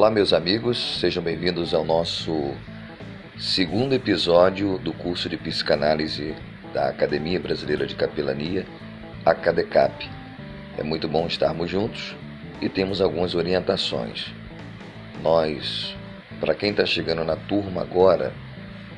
Olá, 0.00 0.10
meus 0.10 0.32
amigos, 0.32 0.98
sejam 0.98 1.22
bem-vindos 1.22 1.74
ao 1.74 1.84
nosso 1.84 2.54
segundo 3.38 3.94
episódio 3.94 4.78
do 4.78 4.94
curso 4.94 5.28
de 5.28 5.36
psicanálise 5.36 6.34
da 6.72 6.88
Academia 6.88 7.38
Brasileira 7.38 7.86
de 7.86 7.94
Capelania, 7.94 8.64
a 9.26 9.34
CADECAP. 9.34 10.08
É 10.78 10.82
muito 10.82 11.06
bom 11.06 11.26
estarmos 11.26 11.70
juntos 11.70 12.16
e 12.62 12.68
temos 12.70 13.02
algumas 13.02 13.34
orientações. 13.34 14.32
Nós, 15.22 15.94
para 16.40 16.54
quem 16.54 16.70
está 16.70 16.86
chegando 16.86 17.22
na 17.22 17.36
turma 17.36 17.82
agora, 17.82 18.32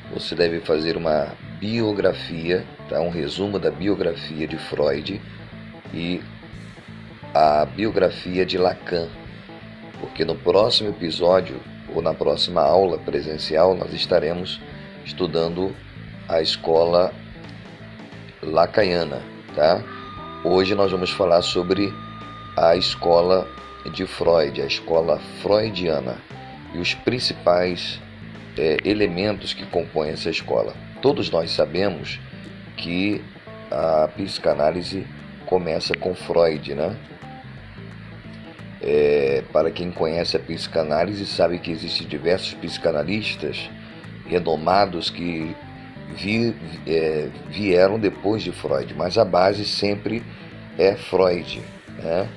você 0.09 0.33
deve 0.35 0.61
fazer 0.61 0.95
uma 0.95 1.33
biografia, 1.59 2.63
tá? 2.87 3.01
um 3.01 3.09
resumo 3.09 3.59
da 3.59 3.69
biografia 3.69 4.47
de 4.47 4.57
Freud 4.57 5.19
e 5.93 6.21
a 7.33 7.65
biografia 7.65 8.45
de 8.45 8.57
Lacan, 8.57 9.09
porque 10.03 10.25
no 10.25 10.35
próximo 10.35 10.89
episódio 10.89 11.61
ou 11.95 12.01
na 12.01 12.13
próxima 12.13 12.59
aula 12.59 12.97
presencial 12.97 13.73
nós 13.73 13.93
estaremos 13.93 14.59
estudando 15.05 15.73
a 16.27 16.41
escola 16.41 17.13
lacaniana, 18.41 19.21
tá? 19.55 19.81
Hoje 20.43 20.75
nós 20.75 20.91
vamos 20.91 21.09
falar 21.09 21.41
sobre 21.41 21.93
a 22.57 22.75
escola 22.75 23.47
de 23.93 24.05
Freud, 24.05 24.61
a 24.61 24.65
escola 24.65 25.21
freudiana 25.41 26.17
e 26.73 26.79
os 26.79 26.93
principais 26.93 27.97
é, 28.57 28.79
elementos 28.83 29.53
que 29.53 29.65
compõem 29.67 30.09
essa 30.09 30.29
escola. 30.29 30.73
Todos 31.01 31.31
nós 31.31 31.49
sabemos 31.51 32.19
que 32.75 33.23
a 33.71 34.09
psicanálise 34.09 35.07
começa 35.45 35.95
com 35.95 36.13
Freud, 36.13 36.75
né? 36.75 36.93
É, 38.85 39.41
para 39.53 39.71
quem 39.71 39.91
conhece 39.91 40.35
a 40.35 40.41
psicanálise, 40.41 41.25
sabe 41.25 41.57
que 41.57 41.71
existem 41.71 42.05
diversos 42.05 42.53
psicanalistas 42.53 43.69
renomados 44.27 45.09
que 45.09 45.55
vi, 46.09 46.53
é, 46.85 47.29
vieram 47.49 47.97
depois 47.97 48.43
de 48.43 48.51
Freud, 48.51 48.93
mas 48.93 49.17
a 49.17 49.23
base 49.23 49.63
sempre 49.63 50.21
é 50.77 50.95
Freud. 50.95 51.61
Né? 51.97 52.27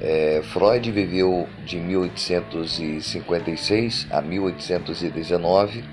É, 0.00 0.40
Freud 0.44 0.90
viveu 0.90 1.46
de 1.64 1.76
1856 1.76 4.06
a 4.10 4.22
1819, 4.22 5.84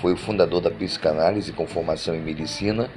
foi 0.00 0.12
o 0.12 0.16
fundador 0.16 0.60
da 0.60 0.70
psicanálise 0.70 1.52
com 1.52 1.66
formação 1.66 2.14
em 2.14 2.20
medicina. 2.20 2.90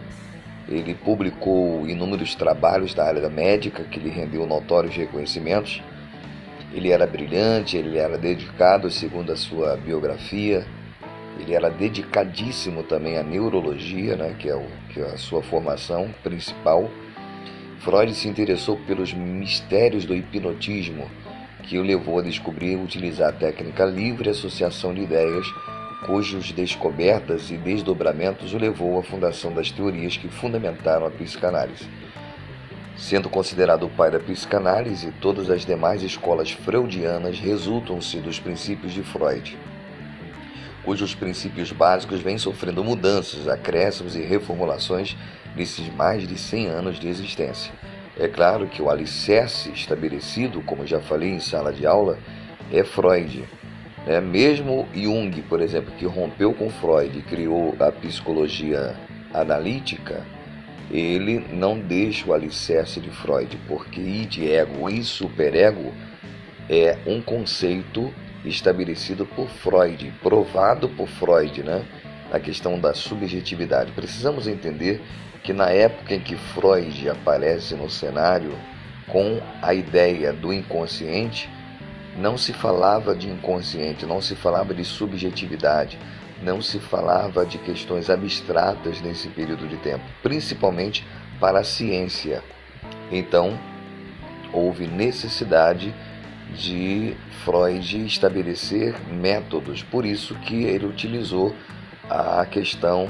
Ele 0.68 0.94
publicou 0.94 1.88
inúmeros 1.88 2.36
trabalhos 2.36 2.94
da 2.94 3.06
área 3.06 3.30
médica 3.30 3.84
que 3.84 4.00
lhe 4.00 4.10
rendeu 4.10 4.46
notórios 4.46 4.96
reconhecimentos. 4.96 5.82
Ele 6.74 6.92
era 6.92 7.08
brilhante, 7.08 7.78
ele 7.78 7.98
era 7.98 8.18
dedicado, 8.18 8.90
segundo 8.92 9.32
a 9.32 9.36
sua 9.36 9.76
biografia, 9.76 10.66
ele 11.40 11.56
era 11.56 11.70
dedicadíssimo 11.70 12.84
também 12.84 13.18
à 13.18 13.24
neurologia, 13.24 14.16
né, 14.16 14.36
que, 14.38 14.50
é 14.50 14.56
o, 14.56 14.66
que 14.90 15.00
é 15.00 15.06
a 15.06 15.18
sua 15.18 15.42
formação 15.42 16.14
principal. 16.22 16.90
Freud 17.80 18.14
se 18.14 18.28
interessou 18.28 18.78
pelos 18.86 19.14
mistérios 19.14 20.06
do 20.06 20.14
hipnotismo, 20.14 21.10
que 21.64 21.78
o 21.78 21.84
levou 21.84 22.20
a 22.20 22.22
descobrir 22.22 22.76
utilizar 22.76 23.30
a 23.30 23.34
técnica 23.34 23.86
livre 23.86 24.30
associação 24.30 24.94
de 24.94 25.02
ideias, 25.02 25.48
cujas 26.06 26.52
descobertas 26.52 27.50
e 27.52 27.58
desdobramentos 27.58 28.54
o 28.54 28.58
levou 28.58 29.00
à 29.00 29.04
fundação 29.04 29.54
das 29.54 29.72
teorias 29.72 30.18
que 30.18 30.28
fundamentaram 30.28 31.06
a 31.06 31.12
psicanálise. 31.12 31.88
Sendo 33.00 33.30
considerado 33.30 33.86
o 33.86 33.90
pai 33.90 34.12
da 34.12 34.20
psicanálise, 34.20 35.14
todas 35.22 35.50
as 35.50 35.66
demais 35.66 36.04
escolas 36.04 36.52
freudianas 36.52 37.40
resultam-se 37.40 38.18
dos 38.18 38.40
princípios 38.40 38.94
de 38.94 39.02
Freud, 39.02 39.58
cujos 40.84 41.16
princípios 41.16 41.72
básicos 41.72 42.20
vêm 42.20 42.38
sofrendo 42.38 42.84
mudanças, 42.84 43.48
acréscimos 43.48 44.18
e 44.18 44.22
reformulações 44.22 45.16
nesses 45.56 45.88
mais 45.94 46.28
de 46.28 46.38
100 46.38 46.68
anos 46.68 47.00
de 47.00 47.08
existência. 47.08 47.72
É 48.18 48.28
claro 48.28 48.68
que 48.68 48.82
o 48.82 48.90
alicerce 48.90 49.72
estabelecido, 49.72 50.62
como 50.62 50.86
já 50.86 51.00
falei 51.00 51.30
em 51.30 51.40
sala 51.40 51.72
de 51.72 51.86
aula, 51.86 52.20
é 52.72 52.84
Freud. 52.84 53.46
Né? 54.06 54.20
Mesmo 54.20 54.88
Jung, 54.94 55.42
por 55.44 55.62
exemplo, 55.62 55.94
que 55.98 56.06
rompeu 56.06 56.54
com 56.54 56.70
Freud 56.70 57.18
e 57.18 57.22
criou 57.22 57.76
a 57.80 57.94
psicologia 57.94 58.94
analítica, 59.34 60.26
ele 60.92 61.46
não 61.54 61.80
deixa 61.80 62.28
o 62.28 62.34
alicerce 62.34 63.00
de 63.00 63.10
Freud, 63.10 63.58
porque 63.68 64.00
id, 64.00 64.40
ego 64.40 64.90
e 64.90 65.04
superego 65.04 65.94
é 66.70 66.98
um 67.06 67.22
conceito 67.22 68.14
estabelecido 68.44 69.26
por 69.26 69.48
Freud, 69.50 70.14
provado 70.22 70.90
por 70.90 71.08
Freud, 71.08 71.64
né? 71.64 71.84
A 72.32 72.40
questão 72.40 72.80
da 72.80 72.94
subjetividade. 72.94 73.92
Precisamos 73.92 74.48
entender 74.48 75.02
que 75.44 75.54
na 75.54 75.70
época 75.70 76.16
em 76.16 76.20
que 76.20 76.36
Freud 76.36 77.10
aparece 77.10 77.76
no 77.76 77.90
cenário 77.90 78.54
com 79.08 79.42
a 79.62 79.74
ideia 79.74 80.32
do 80.32 80.54
inconsciente, 80.54 81.50
não 82.18 82.38
se 82.38 82.54
falava 82.54 83.16
de 83.16 83.28
inconsciente, 83.28 84.06
não 84.06 84.22
se 84.22 84.36
falava 84.36 84.74
de 84.74 84.84
subjetividade, 84.84 85.98
não 86.42 86.62
se 86.62 86.80
falava 86.80 87.46
de 87.46 87.58
questões 87.58 88.10
abstratas 88.10 89.02
nesse 89.02 89.28
período 89.30 89.68
de 89.68 89.78
tempo, 89.78 90.04
principalmente 90.24 91.06
para 91.40 91.60
a 91.60 91.64
ciência. 91.64 92.44
Então, 93.12 93.60
houve 94.54 94.88
necessidade 94.88 95.94
de 96.56 97.16
Freud 97.44 98.06
estabelecer 98.06 98.96
métodos, 99.12 99.84
por 99.84 100.06
isso 100.06 100.36
que 100.36 100.64
ele 100.64 100.86
utilizou 100.86 101.56
a 102.10 102.46
questão 102.46 103.10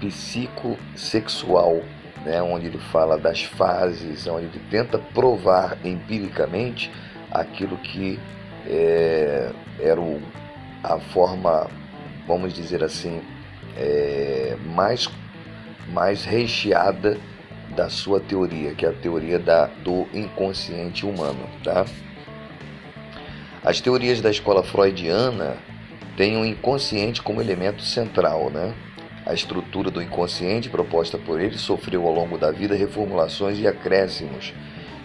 psicossexual, 0.00 1.82
né, 2.24 2.40
onde 2.42 2.66
ele 2.66 2.78
fala 2.78 3.18
das 3.18 3.42
fases, 3.42 4.26
onde 4.26 4.46
ele 4.46 4.60
tenta 4.70 4.98
provar 4.98 5.78
empiricamente 5.84 6.90
aquilo 7.30 7.76
que 7.78 8.18
é, 8.66 9.50
era 9.80 10.00
o, 10.00 10.20
a 10.82 10.98
forma 10.98 11.68
vamos 12.26 12.52
dizer 12.52 12.82
assim, 12.82 13.22
é, 13.76 14.56
mais, 14.74 15.08
mais 15.92 16.24
recheada 16.24 17.18
da 17.74 17.88
sua 17.88 18.20
teoria, 18.20 18.74
que 18.74 18.86
é 18.86 18.88
a 18.88 18.92
teoria 18.92 19.38
da, 19.38 19.66
do 19.66 20.06
inconsciente 20.12 21.04
humano. 21.04 21.48
Tá? 21.62 21.84
As 23.62 23.80
teorias 23.80 24.20
da 24.20 24.30
escola 24.30 24.62
freudiana 24.62 25.56
têm 26.16 26.36
o 26.36 26.44
inconsciente 26.44 27.22
como 27.22 27.40
elemento 27.40 27.82
central. 27.82 28.50
Né? 28.50 28.72
A 29.26 29.34
estrutura 29.34 29.90
do 29.90 30.02
inconsciente 30.02 30.70
proposta 30.70 31.18
por 31.18 31.40
ele 31.40 31.58
sofreu 31.58 32.06
ao 32.06 32.14
longo 32.14 32.38
da 32.38 32.50
vida 32.50 32.74
reformulações 32.74 33.58
e 33.58 33.66
acréscimos 33.66 34.54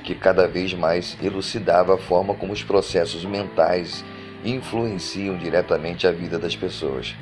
que 0.04 0.16
cada 0.16 0.48
vez 0.48 0.74
mais 0.74 1.18
elucidava 1.22 1.96
a 1.96 1.98
forma 1.98 2.34
como 2.34 2.54
os 2.54 2.64
processos 2.64 3.26
mentais 3.26 4.04
influenciam 4.44 5.38
diretamente 5.38 6.08
a 6.08 6.12
vida 6.12 6.40
das 6.40 6.56
pessoas. 6.56 7.16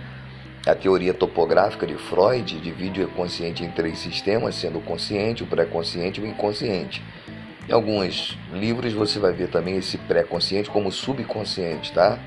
A 0.65 0.75
teoria 0.75 1.13
topográfica 1.13 1.87
de 1.87 1.95
Freud 1.95 2.59
divide 2.59 3.01
o 3.01 3.07
consciente 3.07 3.63
em 3.63 3.71
três 3.71 3.97
sistemas, 3.99 4.55
sendo 4.55 4.79
o 4.79 4.81
consciente, 4.81 5.43
o 5.43 5.47
pré-consciente 5.47 6.19
e 6.19 6.23
o 6.23 6.27
inconsciente. 6.27 7.01
Em 7.67 7.71
alguns 7.71 8.37
livros 8.51 8.93
você 8.93 9.19
vai 9.19 9.31
ver 9.31 9.49
também 9.49 9.77
esse 9.77 9.97
pré-consciente 9.97 10.69
como 10.69 10.91
subconsciente, 10.91 11.93
tá? 11.93 12.19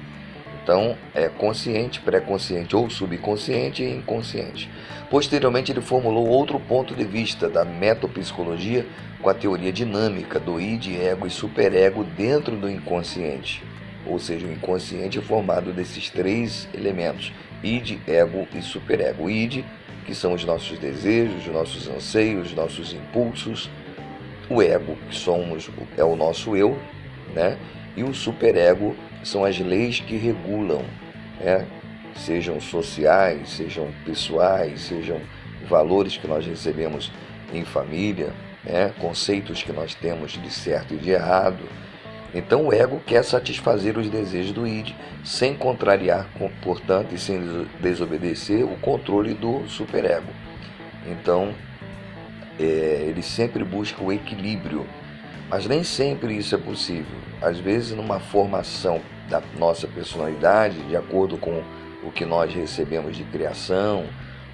Então, 0.62 0.96
é 1.14 1.28
consciente, 1.28 2.00
pré-consciente 2.00 2.74
ou 2.74 2.88
subconsciente 2.88 3.82
e 3.82 3.96
inconsciente. 3.96 4.70
Posteriormente, 5.10 5.72
ele 5.72 5.80
formulou 5.80 6.26
outro 6.26 6.58
ponto 6.60 6.94
de 6.94 7.04
vista 7.04 7.48
da 7.48 7.64
metapsicologia 7.64 8.86
com 9.20 9.28
a 9.28 9.34
teoria 9.34 9.72
dinâmica 9.72 10.38
do 10.38 10.60
id, 10.60 10.96
ego 11.00 11.26
e 11.26 11.30
superego 11.30 12.04
dentro 12.04 12.56
do 12.56 12.70
inconsciente 12.70 13.62
ou 14.06 14.18
seja, 14.18 14.46
o 14.46 14.52
inconsciente 14.52 15.18
é 15.18 15.22
formado 15.22 15.72
desses 15.72 16.10
três 16.10 16.68
elementos: 16.74 17.32
id, 17.62 17.98
ego 18.06 18.46
e 18.54 18.62
superego. 18.62 19.28
Id, 19.28 19.64
que 20.04 20.14
são 20.14 20.34
os 20.34 20.44
nossos 20.44 20.78
desejos, 20.78 21.46
os 21.46 21.52
nossos 21.52 21.88
anseios, 21.88 22.48
os 22.48 22.54
nossos 22.54 22.92
impulsos. 22.92 23.70
O 24.48 24.60
ego, 24.60 24.96
que 25.08 25.14
somos 25.14 25.70
é 25.96 26.04
o 26.04 26.16
nosso 26.16 26.56
eu, 26.56 26.78
né? 27.34 27.56
E 27.96 28.02
o 28.02 28.12
superego 28.12 28.96
são 29.22 29.44
as 29.44 29.58
leis 29.58 30.00
que 30.00 30.16
regulam, 30.16 30.84
né? 31.40 31.66
Sejam 32.16 32.60
sociais, 32.60 33.50
sejam 33.50 33.88
pessoais, 34.04 34.80
sejam 34.80 35.20
valores 35.68 36.16
que 36.16 36.26
nós 36.26 36.44
recebemos 36.44 37.10
em 37.52 37.64
família, 37.64 38.32
né? 38.64 38.92
conceitos 39.00 39.62
que 39.62 39.72
nós 39.72 39.94
temos 39.94 40.32
de 40.32 40.50
certo 40.50 40.94
e 40.94 40.96
de 40.96 41.10
errado, 41.10 41.64
então 42.34 42.66
o 42.66 42.72
ego 42.72 43.00
quer 43.06 43.22
satisfazer 43.24 43.98
os 43.98 44.08
desejos 44.08 44.52
do 44.52 44.66
id, 44.66 44.94
sem 45.24 45.54
contrariar, 45.54 46.26
portanto, 46.62 47.14
e 47.14 47.18
sem 47.18 47.66
desobedecer 47.80 48.64
o 48.64 48.76
controle 48.78 49.34
do 49.34 49.66
superego. 49.68 50.32
Então 51.06 51.54
é, 52.58 53.06
ele 53.08 53.22
sempre 53.22 53.64
busca 53.64 54.02
o 54.02 54.12
equilíbrio, 54.12 54.86
mas 55.48 55.66
nem 55.66 55.84
sempre 55.84 56.36
isso 56.36 56.54
é 56.54 56.58
possível. 56.58 57.18
Às 57.40 57.58
vezes, 57.58 57.92
numa 57.92 58.20
formação 58.20 59.00
da 59.28 59.42
nossa 59.58 59.86
personalidade, 59.86 60.80
de 60.82 60.96
acordo 60.96 61.36
com 61.36 61.62
o 62.02 62.10
que 62.10 62.24
nós 62.24 62.52
recebemos 62.54 63.16
de 63.16 63.24
criação, 63.24 64.06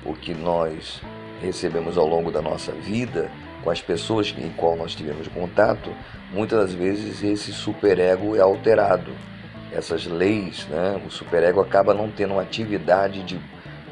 o 0.05 0.15
que 0.15 0.35
nós 0.35 1.01
recebemos 1.41 1.97
ao 1.97 2.07
longo 2.07 2.31
da 2.31 2.43
nossa 2.43 2.73
vida, 2.73 3.31
com 3.63 3.71
as 3.71 3.81
pessoas 3.81 4.35
em 4.37 4.51
qual 4.51 4.77
nós 4.77 4.95
tivemos 4.95 5.29
contato, 5.29 5.91
muitas 6.33 6.59
das 6.59 6.75
vezes 6.75 7.23
esse 7.23 7.53
superego 7.53 8.37
é 8.37 8.41
alterado. 8.41 9.13
Essas 9.73 10.07
leis, 10.07 10.67
né, 10.71 11.01
o 11.07 11.11
superego 11.11 11.61
acaba 11.61 11.93
não 11.93 12.11
tendo 12.11 12.35
uma 12.35 12.43
atividade 12.43 13.23
de 13.23 13.39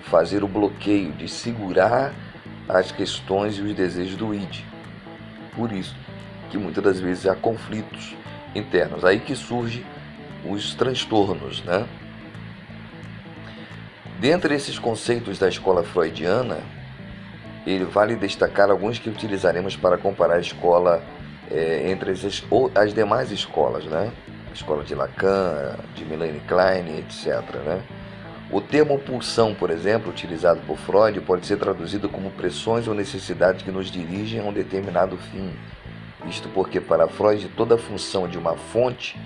fazer 0.02 0.42
o 0.42 0.48
bloqueio, 0.48 1.12
de 1.12 1.28
segurar 1.28 2.14
as 2.68 2.90
questões 2.90 3.58
e 3.58 3.62
os 3.62 3.74
desejos 3.74 4.16
do 4.16 4.34
id. 4.34 4.64
Por 5.54 5.72
isso 5.72 5.96
que 6.50 6.56
muitas 6.56 6.82
das 6.82 7.00
vezes 7.00 7.26
há 7.26 7.34
conflitos 7.34 8.14
internos. 8.54 9.04
Aí 9.04 9.20
que 9.20 9.34
surge 9.34 9.84
os 10.44 10.74
transtornos, 10.74 11.62
né? 11.64 11.86
Dentre 14.20 14.54
esses 14.54 14.78
conceitos 14.78 15.38
da 15.38 15.48
escola 15.48 15.82
freudiana, 15.82 16.60
ele 17.66 17.84
vale 17.84 18.16
destacar 18.16 18.70
alguns 18.70 18.98
que 18.98 19.10
utilizaremos 19.10 19.76
para 19.76 19.98
comparar 19.98 20.36
a 20.36 20.40
escola 20.40 21.02
é, 21.50 21.90
entre 21.90 22.10
as, 22.10 22.44
as 22.75 22.94
demais 22.94 23.31
escolas, 23.31 23.84
né? 23.84 24.12
A 24.50 24.52
escola 24.52 24.82
de 24.82 24.94
Lacan, 24.94 25.76
de 25.94 26.04
Melanie 26.04 26.40
Klein, 26.40 26.98
etc. 26.98 27.43
Né? 27.64 27.82
O 28.50 28.60
termo 28.60 28.98
pulsão, 28.98 29.54
por 29.54 29.70
exemplo, 29.70 30.10
utilizado 30.10 30.60
por 30.66 30.76
Freud, 30.78 31.20
pode 31.20 31.46
ser 31.46 31.58
traduzido 31.58 32.08
como 32.08 32.31
pressões 32.31 32.87
ou 32.87 32.94
necessidades 32.94 33.62
que 33.62 33.70
nos 33.70 33.90
dirigem 33.90 34.40
a 34.40 34.44
um 34.44 34.52
determinado 34.52 35.16
fim. 35.16 35.52
Isto 36.28 36.48
porque, 36.48 36.81
para 36.81 37.08
Freud, 37.08 37.49
toda 37.56 37.76
função 37.76 38.28
de 38.28 38.38
uma 38.38 38.56
fonte, 38.56 39.19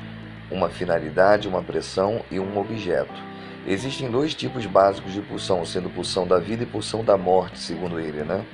uma 0.50 0.68
finalidade, 0.68 1.48
uma 1.48 1.62
pressão 1.62 2.22
e 2.30 2.40
um 2.40 2.58
objeto. 2.58 3.30
Existem 3.66 4.10
dois 4.10 4.34
tipos 4.34 4.64
básicos 4.64 5.12
de 5.12 5.20
pulsão, 5.20 5.64
sendo 5.66 5.90
pulsão 5.90 6.26
da 6.26 6.38
vida 6.38 6.62
e 6.62 6.66
pulsão 6.66 7.04
da 7.04 7.16
morte, 7.16 7.58
segundo 7.58 8.00
ele, 8.00 8.22
né? 8.22 8.44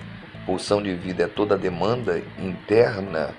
Pulsão 0.44 0.82
de 0.82 0.94
vida 0.94 1.24
é 1.24 1.28
toda 1.28 1.56
demanda 1.56 2.20
interna 2.38 3.34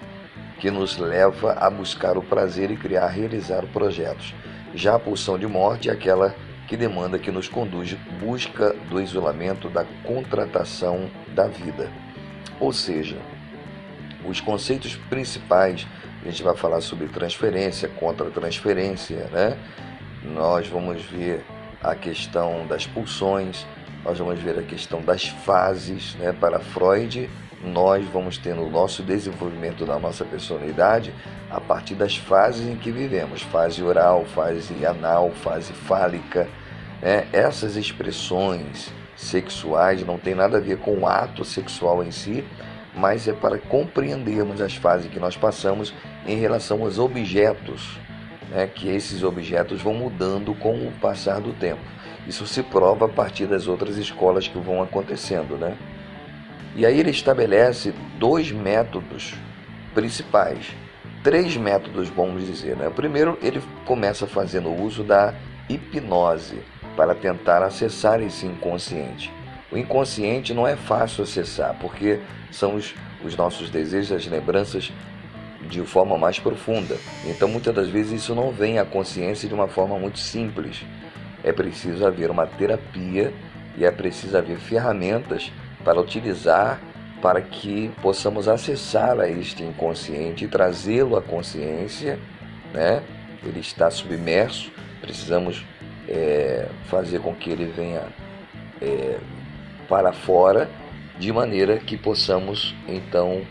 que 0.59 0.71
nos 0.71 0.97
leva 0.97 1.53
a 1.53 1.69
buscar 1.69 2.17
o 2.17 2.21
prazer 2.21 2.71
e 2.71 2.77
criar, 2.77 3.07
realizar 3.07 3.65
projetos. 3.67 4.33
Já 4.73 4.95
a 4.95 4.99
pulsão 4.99 5.37
de 5.37 5.47
morte 5.47 5.89
é 5.89 5.93
aquela 5.93 6.35
que 6.67 6.75
demanda 6.75 7.17
que 7.17 7.31
nos 7.31 7.47
conduz 7.47 7.93
busca 8.19 8.73
do 8.89 8.99
isolamento, 9.01 9.69
da 9.69 9.85
contratação 10.03 11.09
da 11.33 11.47
vida. 11.47 11.89
Ou 12.59 12.73
seja, 12.73 13.17
os 14.25 14.41
conceitos 14.41 14.95
principais, 15.09 15.87
a 16.21 16.29
gente 16.29 16.43
vai 16.43 16.55
falar 16.55 16.81
sobre 16.81 17.07
transferência, 17.07 17.87
contra-transferência, 17.87 19.29
né? 19.31 19.57
Nós 20.23 20.67
vamos 20.67 21.01
ver 21.03 21.45
a 21.81 21.95
questão 21.95 22.67
das 22.67 22.85
pulsões, 22.85 23.65
nós 24.03 24.19
vamos 24.19 24.39
ver 24.39 24.59
a 24.59 24.63
questão 24.63 25.01
das 25.01 25.27
fases. 25.27 26.15
Né? 26.15 26.33
Para 26.33 26.59
Freud, 26.59 27.29
nós 27.63 28.05
vamos 28.07 28.37
ter 28.37 28.55
no 28.55 28.69
nosso 28.69 29.01
desenvolvimento 29.01 29.85
da 29.85 29.97
nossa 29.97 30.23
personalidade 30.23 31.13
a 31.49 31.59
partir 31.59 31.95
das 31.95 32.15
fases 32.15 32.67
em 32.67 32.75
que 32.75 32.91
vivemos 32.91 33.41
fase 33.41 33.81
oral, 33.81 34.25
fase 34.25 34.85
anal, 34.85 35.31
fase 35.31 35.73
fálica. 35.73 36.47
Né? 37.01 37.27
Essas 37.33 37.75
expressões 37.75 38.91
sexuais 39.15 40.05
não 40.05 40.17
tem 40.17 40.35
nada 40.35 40.57
a 40.57 40.61
ver 40.61 40.77
com 40.77 40.99
o 40.99 41.07
ato 41.07 41.43
sexual 41.43 42.03
em 42.03 42.11
si, 42.11 42.43
mas 42.95 43.27
é 43.27 43.33
para 43.33 43.57
compreendermos 43.57 44.61
as 44.61 44.75
fases 44.75 45.09
que 45.11 45.19
nós 45.19 45.35
passamos 45.35 45.93
em 46.25 46.35
relação 46.37 46.83
aos 46.83 46.99
objetos 46.99 47.97
né, 48.49 48.67
que 48.67 48.89
esses 48.89 49.23
objetos 49.23 49.81
vão 49.81 49.93
mudando 49.93 50.53
com 50.55 50.73
o 50.87 50.91
passar 51.01 51.39
do 51.39 51.53
tempo. 51.53 51.81
Isso 52.27 52.45
se 52.45 52.61
prova 52.63 53.05
a 53.05 53.09
partir 53.09 53.45
das 53.45 53.67
outras 53.67 53.97
escolas 53.97 54.47
que 54.47 54.57
vão 54.57 54.81
acontecendo. 54.81 55.57
Né? 55.57 55.77
E 56.77 56.85
aí 56.85 56.99
ele 56.99 57.09
estabelece 57.09 57.91
dois 58.19 58.51
métodos 58.51 59.33
principais, 59.95 60.75
três 61.23 61.57
métodos, 61.57 62.07
vamos 62.07 62.45
dizer. 62.45 62.75
Né? 62.75 62.87
Primeiro, 62.95 63.35
ele 63.41 63.63
começa 63.83 64.27
fazendo 64.27 64.71
uso 64.71 65.03
da 65.03 65.33
hipnose 65.67 66.59
para 66.95 67.15
tentar 67.15 67.63
acessar 67.63 68.21
esse 68.21 68.45
inconsciente. 68.45 69.33
O 69.71 69.77
inconsciente 69.77 70.53
não 70.53 70.67
é 70.67 70.75
fácil 70.75 71.23
acessar, 71.23 71.75
porque 71.81 72.19
são 72.51 72.75
os, 72.75 72.93
os 73.25 73.35
nossos 73.35 73.71
desejos, 73.71 74.11
as 74.11 74.27
lembranças 74.27 74.93
de 75.67 75.81
forma 75.81 76.15
mais 76.15 76.37
profunda. 76.37 76.95
Então, 77.25 77.47
muitas 77.47 77.73
das 77.73 77.89
vezes, 77.89 78.21
isso 78.21 78.35
não 78.35 78.51
vem 78.51 78.77
à 78.77 78.85
consciência 78.85 79.49
de 79.49 79.53
uma 79.55 79.67
forma 79.67 79.97
muito 79.97 80.19
simples. 80.19 80.85
É 81.43 81.51
preciso 81.51 82.05
haver 82.05 82.29
uma 82.29 82.45
terapia 82.45 83.33
e 83.75 83.83
é 83.83 83.89
preciso 83.89 84.37
haver 84.37 84.57
ferramentas 84.57 85.51
para 85.87 86.01
utilizar 86.01 86.81
para 87.21 87.41
que 87.41 87.89
possamos 88.01 88.49
acessar 88.49 89.21
a 89.21 89.29
este 89.29 89.63
inconsciente 89.63 90.43
e 90.43 90.47
trazê-lo 90.49 91.15
à 91.15 91.21
consciência. 91.21 92.19
Né? 92.73 93.01
Ele 93.41 93.61
está 93.61 93.89
submerso, 93.89 94.69
precisamos 94.99 95.65
é, 96.05 96.67
fazer 96.87 97.21
com 97.21 97.33
que 97.33 97.49
ele 97.49 97.65
venha 97.65 98.03
é, 98.81 99.17
para 99.87 100.11
fora, 100.11 100.69
de 101.17 101.31
maneira 101.31 101.77
que 101.77 101.95
possamos 101.95 102.75
então 102.85 103.43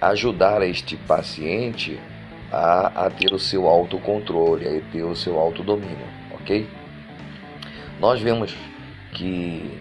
ajudar 0.00 0.62
este 0.62 0.96
paciente 0.96 2.00
a, 2.50 3.04
a 3.04 3.10
ter 3.10 3.34
o 3.34 3.38
seu 3.38 3.68
autocontrole, 3.68 4.66
a 4.66 4.80
ter 4.90 5.02
o 5.02 5.14
seu 5.14 5.38
autodomínio, 5.38 6.08
ok? 6.40 6.66
Nós 8.00 8.18
vemos 8.18 8.56
que 9.12 9.78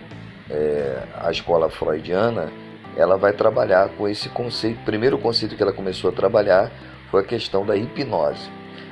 é, 0.50 1.04
a 1.16 1.32
escola 1.32 1.70
freudiana 1.70 2.52
ela 2.96 3.18
vai 3.18 3.34
trabalhar 3.34 3.90
com 3.90 4.08
esse 4.08 4.30
conceito. 4.30 4.82
O 4.82 4.86
primeiro 4.86 5.18
conceito 5.18 5.56
que 5.56 5.64
ela 5.64 5.74
começou 5.74 6.10
a 6.10 6.14
trabalhar 6.14 6.72
foi 7.10 7.22
a 7.22 7.26
questão 7.26 7.66
da 7.66 7.76
hipnose. 7.76 8.50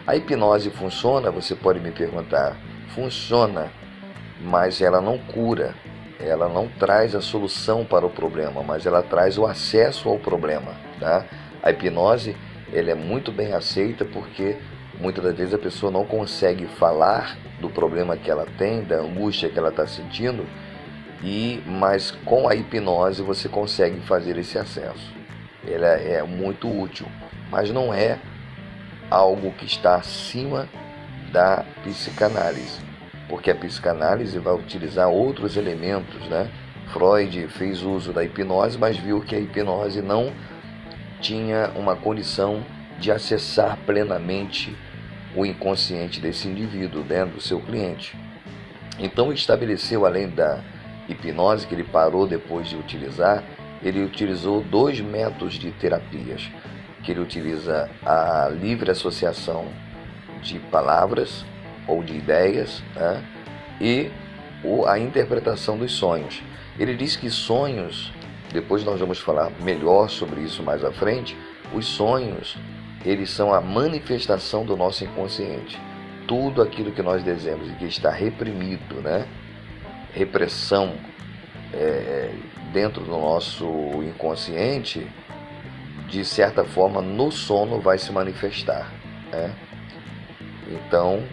A 0.08 0.16
hipnose 0.16 0.70
funciona? 0.70 1.32
Você 1.32 1.56
pode 1.56 1.80
me 1.80 1.92
perguntar. 1.92 2.56
Funciona, 2.96 3.72
mas 4.42 4.82
ela 4.82 5.00
não 5.00 5.18
cura, 5.18 5.76
ela 6.20 6.50
não 6.50 6.68
traz 6.68 7.14
a 7.14 7.22
solução 7.22 7.86
para 7.86 8.06
o 8.06 8.10
problema, 8.10 8.64
mas 8.64 8.86
ela 8.86 9.04
traz 9.04 9.38
o 9.38 9.46
acesso 9.46 10.10
ao 10.10 10.18
problema. 10.18 10.74
Tá? 11.00 11.26
A 11.62 11.72
hipnose 11.72 12.36
ele 12.72 12.92
é 12.92 12.96
muito 12.96 13.32
bem 13.32 13.54
aceita 13.54 14.06
porque 14.06 14.58
muitas 15.00 15.24
das 15.24 15.36
vezes 15.36 15.54
a 15.54 15.58
pessoa 15.58 15.92
não 15.92 16.06
consegue 16.06 16.66
falar 16.66 17.38
do 17.60 17.70
problema 17.70 18.18
que 18.18 18.30
ela 18.30 18.46
tem, 18.58 18.84
da 18.84 18.98
angústia 18.98 19.50
que 19.50 19.58
ela 19.58 19.70
está 19.70 19.86
sentindo, 19.88 20.46
e 21.24 21.62
mas 21.66 22.12
com 22.26 22.48
a 22.48 22.56
hipnose 22.56 23.22
você 23.22 23.50
consegue 23.50 24.00
fazer 24.02 24.38
esse 24.38 24.58
acesso. 24.58 25.14
Ela 25.68 25.88
é 25.88 26.24
muito 26.24 26.68
útil, 26.68 27.08
mas 27.52 27.70
não 27.72 27.94
é 27.94 28.20
algo 29.10 29.52
que 29.52 29.66
está 29.66 29.96
acima 29.96 30.68
da 31.32 31.66
psicanálise, 31.84 32.80
porque 33.28 33.52
a 33.52 33.56
psicanálise 33.56 34.40
vai 34.40 34.54
utilizar 34.54 35.10
outros 35.10 35.58
elementos, 35.58 36.28
né? 36.28 36.50
Freud 36.88 37.48
fez 37.50 37.84
uso 37.84 38.12
da 38.12 38.24
hipnose, 38.24 38.78
mas 38.78 38.98
viu 38.98 39.22
que 39.22 39.36
a 39.36 39.40
hipnose 39.40 40.02
não 40.02 40.34
tinha 41.22 41.72
uma 41.76 41.96
condição 41.96 42.64
de 43.00 43.12
acessar 43.12 43.78
plenamente 43.86 44.76
o 45.36 45.46
inconsciente 45.46 46.20
desse 46.20 46.48
indivíduo, 46.48 47.04
né, 47.04 47.26
do 47.26 47.40
seu 47.40 47.60
cliente. 47.60 48.18
Então 48.98 49.32
estabeleceu, 49.32 50.06
além 50.06 50.28
da 50.30 50.62
hipnose 51.10 51.68
que 51.68 51.76
ele 51.76 51.84
parou 51.84 52.28
depois 52.28 52.68
de 52.68 52.78
utilizar, 52.78 53.44
ele 53.84 54.04
utilizou 54.04 54.62
dois 54.62 55.00
métodos 55.02 55.56
de 55.56 55.72
terapias, 55.72 56.50
que 57.04 57.12
ele 57.12 57.20
utiliza 57.20 57.90
a 58.06 58.50
livre 58.50 58.92
associação 58.92 59.68
de 60.42 60.60
palavras 60.60 61.46
ou 61.88 62.04
de 62.04 62.16
ideias 62.16 62.84
né, 62.96 63.24
e 63.82 64.12
a 64.88 65.00
interpretação 65.00 65.78
dos 65.78 65.94
sonhos. 65.94 66.42
Ele 66.78 66.96
diz 66.96 67.16
que 67.16 67.30
sonhos 67.30 68.12
depois 68.52 68.84
nós 68.84 69.00
vamos 69.00 69.20
falar 69.20 69.52
melhor 69.62 70.10
sobre 70.10 70.42
isso 70.42 70.64
mais 70.64 70.84
à 70.84 70.92
frente. 70.92 71.38
Os 71.74 71.86
sonhos, 71.86 72.58
eles 73.06 73.30
são 73.30 73.54
a 73.54 73.62
manifestação 73.62 74.66
do 74.66 74.76
nosso 74.76 75.04
inconsciente. 75.04 75.80
Tudo 76.28 76.62
aquilo 76.62 76.92
que 76.92 77.02
nós 77.02 77.24
desejamos 77.24 77.70
e 77.70 77.74
que 77.74 77.86
está 77.86 78.10
reprimido, 78.10 78.96
né? 79.02 79.28
Repressão 80.14 80.96
é, 81.74 82.32
dentro 82.72 83.04
do 83.04 83.12
nosso 83.12 83.66
inconsciente, 84.04 85.08
de 86.08 86.26
certa 86.26 86.64
forma, 86.64 87.02
no 87.02 87.32
sono 87.32 87.80
vai 87.80 87.98
se 87.98 88.12
manifestar. 88.12 88.92
Né? 89.32 89.54
Então, 90.68 91.24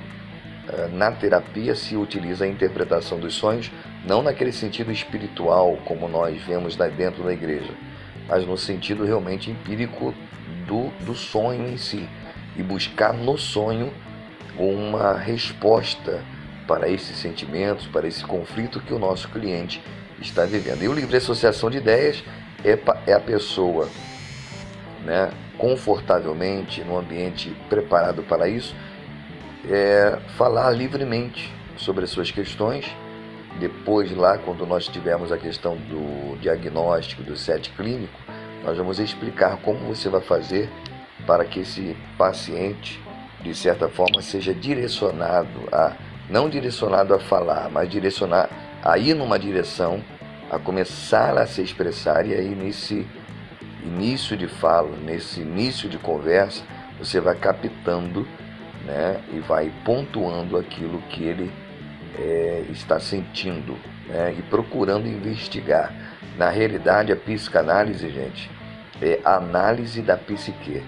é, 0.69 0.89
na 0.89 1.11
terapia 1.13 1.75
se 1.75 1.97
utiliza 1.97 2.45
a 2.45 2.49
interpretação 2.49 3.19
dos 3.19 3.35
sonhos 3.35 3.71
não 4.05 4.23
naquele 4.23 4.53
sentido 4.53 4.93
espiritual 4.93 5.79
como 5.85 6.09
nós 6.09 6.41
vemos 6.43 6.77
dentro 6.97 7.25
da 7.25 7.33
igreja, 7.33 7.73
mas 8.29 8.47
no 8.47 8.57
sentido 8.57 9.05
realmente 9.05 9.51
empírico 9.51 10.15
do, 10.67 10.91
do 11.05 11.15
sonho 11.15 11.69
em 11.69 11.77
si 11.77 12.09
e 12.57 12.63
buscar 12.63 13.13
no 13.13 13.37
sonho 13.37 13.93
uma 14.59 15.15
resposta 15.15 16.23
para 16.67 16.89
esses 16.89 17.17
sentimentos, 17.17 17.87
para 17.87 18.07
esse 18.07 18.25
conflito 18.25 18.81
que 18.81 18.93
o 18.93 18.99
nosso 18.99 19.29
cliente 19.29 19.83
está 20.21 20.45
vivendo. 20.45 20.83
E 20.83 20.89
o 20.89 20.93
livre 20.93 21.17
associação 21.17 21.71
de 21.71 21.79
ideias 21.79 22.23
é, 22.65 22.79
é 23.07 23.13
a 23.13 23.21
pessoa 23.21 23.89
né, 25.05 25.31
confortavelmente, 25.57 26.83
no 26.83 26.99
ambiente 26.99 27.55
preparado 27.69 28.23
para 28.23 28.49
isso, 28.49 28.75
é, 29.69 30.19
falar 30.37 30.71
livremente 30.71 31.53
sobre 31.77 32.05
as 32.05 32.11
suas 32.11 32.31
questões. 32.31 32.87
Depois, 33.59 34.15
lá, 34.15 34.37
quando 34.37 34.67
nós 34.67 34.87
tivermos 34.87 35.33
a 35.33 35.39
questão 35.39 35.77
do 35.77 36.39
diagnóstico, 36.41 37.23
do 37.23 37.37
set 37.37 37.71
clínico, 37.71 38.19
nós 38.63 38.77
vamos 38.77 38.99
explicar 38.99 39.57
como 39.59 39.79
você 39.87 40.09
vai 40.09 40.21
fazer 40.21 40.69
para 41.27 41.45
que 41.45 41.61
esse 41.61 41.97
paciente, 42.19 43.01
de 43.41 43.55
certa 43.55 43.89
forma, 43.89 44.21
seja 44.21 44.53
direcionado 44.53 45.69
a, 45.73 45.97
não 46.29 46.49
direcionado 46.49 47.15
a 47.15 47.19
falar, 47.19 47.71
mas 47.71 47.89
direcionar 47.89 48.49
a 48.83 48.99
ir 48.99 49.15
numa 49.15 49.39
direção, 49.39 50.03
a 50.51 50.59
começar 50.59 51.37
a 51.39 51.47
se 51.47 51.63
expressar 51.63 52.27
e 52.27 52.35
aí 52.35 52.55
nesse 52.55 53.07
início 53.83 54.37
de 54.37 54.49
fala, 54.49 54.97
nesse 54.97 55.41
início 55.41 55.89
de 55.89 55.99
conversa, 55.99 56.63
você 56.99 57.21
vai 57.21 57.37
captando 57.37 58.27
né, 58.85 59.21
e 59.33 59.41
vai 59.41 59.73
pontuando 59.85 60.57
aquilo 60.57 61.03
que 61.11 61.25
ele 61.25 61.53
é, 62.19 62.65
está 62.71 62.99
sentindo 62.99 63.77
né, 64.09 64.35
e 64.39 64.43
procurando 64.43 65.07
investigar. 65.07 65.93
Na 66.39 66.51
realidade, 66.51 67.13
a 67.13 67.17
psicanálise, 67.17 68.09
gente, 68.11 68.51
é 69.01 69.21
análise 69.25 70.03
da 70.03 70.17
psique. 70.17 70.83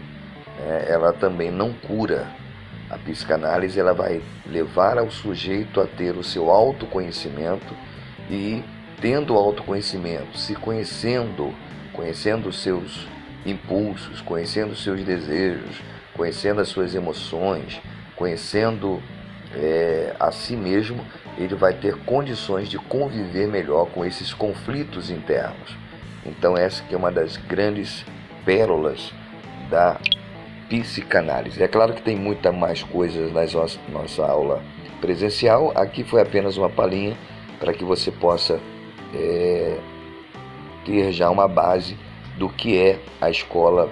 Né? 0.58 0.84
Ela 0.88 1.12
também 1.12 1.50
não 1.50 1.72
cura. 1.72 2.26
A 2.90 2.96
psicanálise 2.96 3.78
ela 3.78 3.92
vai 3.92 4.22
levar 4.46 4.98
ao 4.98 5.10
sujeito 5.10 5.80
a 5.80 5.86
ter 5.86 6.16
o 6.16 6.24
seu 6.24 6.50
autoconhecimento 6.50 7.74
e, 8.30 8.64
tendo 9.00 9.34
autoconhecimento, 9.34 10.38
se 10.38 10.54
conhecendo, 10.54 11.54
conhecendo 11.92 12.48
os 12.48 12.62
seus 12.62 13.06
impulsos, 13.44 14.20
conhecendo 14.22 14.72
os 14.72 14.82
seus 14.82 15.02
desejos, 15.04 15.80
conhecendo 16.14 16.60
as 16.60 16.68
suas 16.68 16.94
emoções, 16.94 17.80
conhecendo 18.16 19.02
é, 19.54 20.14
a 20.18 20.30
si 20.30 20.56
mesmo, 20.56 21.04
ele 21.36 21.54
vai 21.54 21.72
ter 21.72 21.94
condições 22.04 22.68
de 22.68 22.78
conviver 22.78 23.46
melhor 23.46 23.86
com 23.86 24.04
esses 24.04 24.32
conflitos 24.32 25.10
internos. 25.10 25.76
Então 26.24 26.56
essa 26.56 26.82
que 26.82 26.94
é 26.94 26.98
uma 26.98 27.12
das 27.12 27.36
grandes 27.36 28.04
pérolas 28.44 29.12
da 29.70 29.98
psicanálise. 30.68 31.62
É 31.62 31.68
claro 31.68 31.94
que 31.94 32.02
tem 32.02 32.16
muita 32.16 32.52
mais 32.52 32.82
coisas 32.82 33.32
na 33.32 33.42
nossa 33.88 34.26
aula 34.26 34.62
presencial. 35.00 35.72
Aqui 35.74 36.04
foi 36.04 36.20
apenas 36.20 36.56
uma 36.56 36.68
palhinha 36.68 37.16
para 37.58 37.72
que 37.72 37.84
você 37.84 38.10
possa 38.10 38.60
é, 39.14 39.78
ter 40.84 41.12
já 41.12 41.30
uma 41.30 41.48
base 41.48 41.96
do 42.36 42.48
que 42.48 42.78
é 42.78 43.00
a 43.20 43.30
escola 43.30 43.90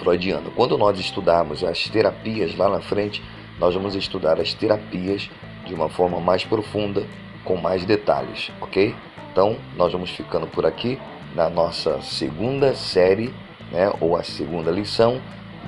freudiana. 0.00 0.50
Quando 0.54 0.76
nós 0.76 0.98
estudarmos 0.98 1.64
as 1.64 1.88
terapias 1.88 2.56
lá 2.56 2.68
na 2.68 2.80
frente, 2.80 3.22
nós 3.58 3.74
vamos 3.74 3.94
estudar 3.94 4.40
as 4.40 4.52
terapias 4.52 5.30
de 5.66 5.74
uma 5.74 5.88
forma 5.88 6.20
mais 6.20 6.44
profunda, 6.44 7.04
com 7.44 7.56
mais 7.56 7.84
detalhes, 7.84 8.50
ok? 8.60 8.94
Então, 9.32 9.56
nós 9.76 9.92
vamos 9.92 10.10
ficando 10.10 10.46
por 10.46 10.66
aqui 10.66 10.98
na 11.34 11.48
nossa 11.48 12.00
segunda 12.02 12.74
série, 12.74 13.32
né, 13.70 13.92
ou 14.00 14.16
a 14.16 14.22
segunda 14.22 14.70
lição 14.70 15.20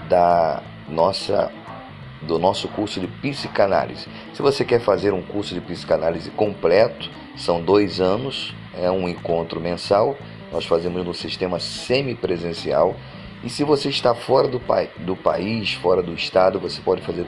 da 0.08 0.62
nossa 0.88 1.50
do 2.22 2.38
nosso 2.38 2.66
curso 2.68 2.98
de 2.98 3.06
psicanálise. 3.06 4.08
Se 4.34 4.42
você 4.42 4.64
quer 4.64 4.80
fazer 4.80 5.12
um 5.12 5.22
curso 5.22 5.54
de 5.54 5.60
psicanálise 5.60 6.30
completo, 6.30 7.08
são 7.36 7.62
dois 7.62 8.00
anos, 8.00 8.54
é 8.74 8.90
um 8.90 9.08
encontro 9.08 9.60
mensal. 9.60 10.16
Nós 10.52 10.64
fazemos 10.66 11.04
no 11.04 11.14
sistema 11.14 11.60
semipresencial. 11.60 12.96
E 13.44 13.48
se 13.48 13.62
você 13.62 13.88
está 13.88 14.14
fora 14.14 14.48
do, 14.48 14.58
pa 14.58 14.86
do 14.98 15.14
país, 15.14 15.74
fora 15.74 16.02
do 16.02 16.12
estado, 16.12 16.58
você 16.58 16.80
pode 16.80 17.02
fazer 17.02 17.24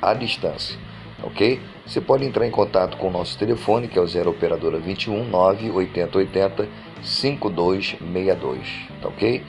à 0.00 0.14
distância, 0.14 0.78
ok? 1.22 1.60
Você 1.84 2.00
pode 2.00 2.24
entrar 2.24 2.46
em 2.46 2.52
contato 2.52 2.96
com 2.96 3.08
o 3.08 3.10
nosso 3.10 3.36
telefone, 3.36 3.88
que 3.88 3.98
é 3.98 4.02
o 4.02 4.06
0 4.06 4.30
operadora 4.30 4.78
21 4.78 5.28
9 5.28 5.70
8080 5.72 6.68
5262, 7.02 8.68
tá 9.02 9.08
ok? 9.08 9.42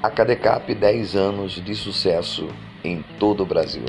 A 0.00 0.08
Cadecap 0.08 0.72
10 0.72 1.16
anos 1.16 1.52
de 1.54 1.74
sucesso 1.74 2.48
em 2.84 3.02
todo 3.18 3.42
o 3.42 3.46
Brasil. 3.46 3.84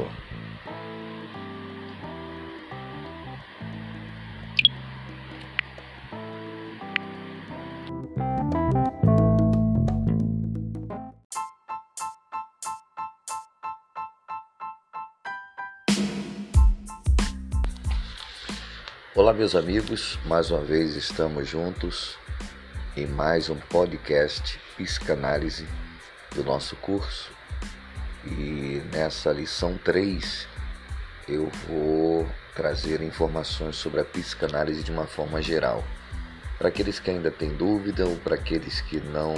Olá, 19.14 19.32
meus 19.32 19.54
amigos, 19.54 20.18
mais 20.26 20.50
uma 20.50 20.62
vez 20.62 20.96
estamos 20.96 21.48
juntos 21.48 22.18
em 22.98 23.06
mais 23.06 23.48
um 23.48 23.56
podcast 23.56 24.60
Psicanálise 24.76 25.68
do 26.36 26.44
nosso 26.44 26.76
curso. 26.78 27.32
E 28.26 28.82
nessa 28.92 29.32
lição 29.32 29.78
3 29.78 30.48
eu 31.28 31.50
vou 31.68 32.28
trazer 32.56 33.02
informações 33.02 33.76
sobre 33.76 34.02
a 34.02 34.06
psicanálise 34.06 34.84
de 34.84 34.92
uma 34.92 35.06
forma 35.06 35.42
geral. 35.42 35.84
Para 36.58 36.70
aqueles 36.70 37.00
que 37.00 37.10
ainda 37.10 37.32
têm 37.32 37.54
dúvida 37.56 38.06
ou 38.06 38.18
para 38.18 38.36
aqueles 38.36 38.82
que 38.82 39.00
não 39.00 39.34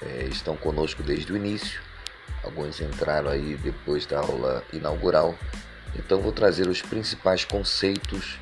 é, 0.00 0.24
estão 0.24 0.56
conosco 0.56 1.02
desde 1.02 1.32
o 1.32 1.36
início, 1.36 1.80
alguns 2.42 2.80
entraram 2.80 3.30
aí 3.30 3.56
depois 3.56 4.06
da 4.06 4.20
aula 4.20 4.64
inaugural, 4.72 5.36
então 5.96 6.20
vou 6.20 6.32
trazer 6.32 6.68
os 6.68 6.80
principais 6.80 7.44
conceitos 7.44 8.38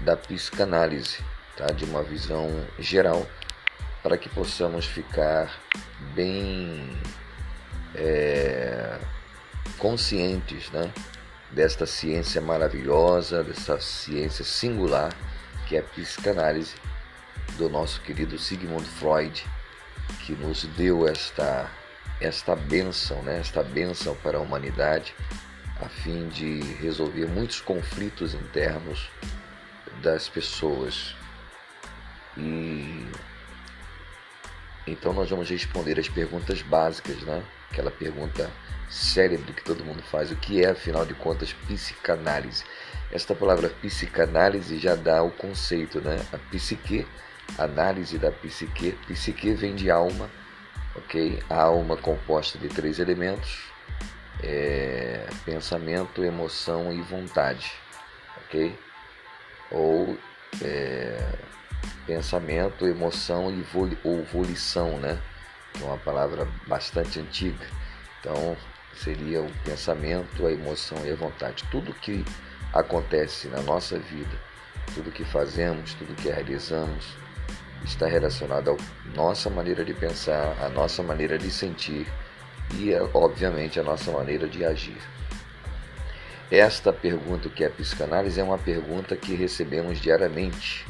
da 0.00 0.16
psicanálise, 0.16 1.18
tá? 1.56 1.66
de 1.66 1.84
uma 1.84 2.02
visão 2.02 2.48
geral, 2.78 3.26
para 4.02 4.18
que 4.18 4.28
possamos 4.28 4.86
ficar 4.86 5.60
bem 6.14 6.98
é, 7.94 8.98
conscientes 9.78 10.70
né? 10.70 10.92
desta 11.50 11.86
ciência 11.86 12.40
maravilhosa, 12.40 13.44
dessa 13.44 13.78
ciência 13.80 14.44
singular 14.44 15.14
que 15.66 15.76
é 15.76 15.80
a 15.80 15.82
psicanálise 15.82 16.74
do 17.56 17.68
nosso 17.68 18.00
querido 18.02 18.38
Sigmund 18.38 18.86
Freud, 18.86 19.44
que 20.20 20.32
nos 20.32 20.64
deu 20.76 21.06
esta 21.08 21.70
esta 22.20 22.54
benção, 22.54 23.20
né? 23.22 23.40
esta 23.40 23.62
benção 23.64 24.14
para 24.16 24.38
a 24.38 24.40
humanidade, 24.40 25.14
a 25.80 25.88
fim 25.88 26.28
de 26.28 26.60
resolver 26.74 27.26
muitos 27.26 27.60
conflitos 27.60 28.34
internos 28.34 29.08
das 30.02 30.28
pessoas. 30.28 31.16
E 32.36 33.06
então 34.86 35.12
nós 35.12 35.30
vamos 35.30 35.48
responder 35.48 35.98
as 35.98 36.08
perguntas 36.08 36.62
básicas, 36.62 37.20
né? 37.22 37.42
Aquela 37.70 37.90
pergunta 37.90 38.50
cérebro 38.90 39.52
que 39.54 39.64
todo 39.64 39.84
mundo 39.84 40.02
faz, 40.02 40.30
o 40.30 40.36
que 40.36 40.62
é 40.62 40.70
afinal 40.70 41.06
de 41.06 41.14
contas 41.14 41.52
psicanálise? 41.52 42.64
Esta 43.10 43.34
palavra 43.34 43.68
psicanálise 43.68 44.78
já 44.78 44.94
dá 44.94 45.22
o 45.22 45.30
conceito, 45.30 46.00
né? 46.00 46.20
A 46.32 46.38
psique, 46.38 47.06
análise 47.58 48.18
da 48.18 48.30
psique, 48.30 48.92
psique 49.06 49.54
vem 49.54 49.74
de 49.74 49.90
alma, 49.90 50.30
ok? 50.94 51.42
A 51.48 51.62
alma 51.62 51.96
composta 51.96 52.58
de 52.58 52.68
três 52.68 52.98
elementos: 52.98 53.64
é, 54.42 55.26
pensamento, 55.44 56.24
emoção 56.24 56.92
e 56.92 57.00
vontade, 57.02 57.72
ok? 58.44 58.76
ou 59.72 60.16
é, 60.62 61.32
pensamento, 62.06 62.86
emoção 62.86 63.50
e 63.50 63.62
voli, 63.62 63.98
ou 64.04 64.24
volição, 64.24 64.98
né? 64.98 65.18
É 65.80 65.84
uma 65.84 65.98
palavra 65.98 66.46
bastante 66.66 67.20
antiga. 67.20 67.66
Então, 68.20 68.56
seria 68.94 69.42
o 69.42 69.50
pensamento, 69.64 70.46
a 70.46 70.52
emoção 70.52 70.98
e 71.04 71.10
a 71.10 71.16
vontade. 71.16 71.64
Tudo 71.70 71.94
que 71.94 72.24
acontece 72.72 73.48
na 73.48 73.60
nossa 73.62 73.98
vida, 73.98 74.36
tudo 74.94 75.10
que 75.10 75.24
fazemos, 75.24 75.94
tudo 75.94 76.14
que 76.14 76.28
realizamos, 76.28 77.16
está 77.84 78.06
relacionado 78.06 78.70
à 78.70 79.16
nossa 79.16 79.50
maneira 79.50 79.84
de 79.84 79.94
pensar, 79.94 80.56
à 80.60 80.68
nossa 80.68 81.02
maneira 81.02 81.38
de 81.38 81.50
sentir 81.50 82.06
e, 82.74 82.92
obviamente, 83.12 83.80
à 83.80 83.82
nossa 83.82 84.10
maneira 84.10 84.48
de 84.48 84.64
agir. 84.64 85.00
Esta 86.50 86.92
pergunta 86.92 87.48
que 87.48 87.64
é 87.64 87.66
a 87.66 87.70
psicanálise 87.70 88.38
é 88.38 88.44
uma 88.44 88.58
pergunta 88.58 89.16
que 89.16 89.34
recebemos 89.34 89.98
diariamente. 89.98 90.86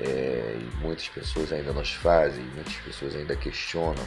É, 0.00 0.56
e 0.58 0.76
muitas 0.78 1.08
pessoas 1.08 1.52
ainda 1.52 1.72
nos 1.72 1.92
fazem, 1.94 2.44
muitas 2.54 2.74
pessoas 2.76 3.14
ainda 3.14 3.36
questionam. 3.36 4.04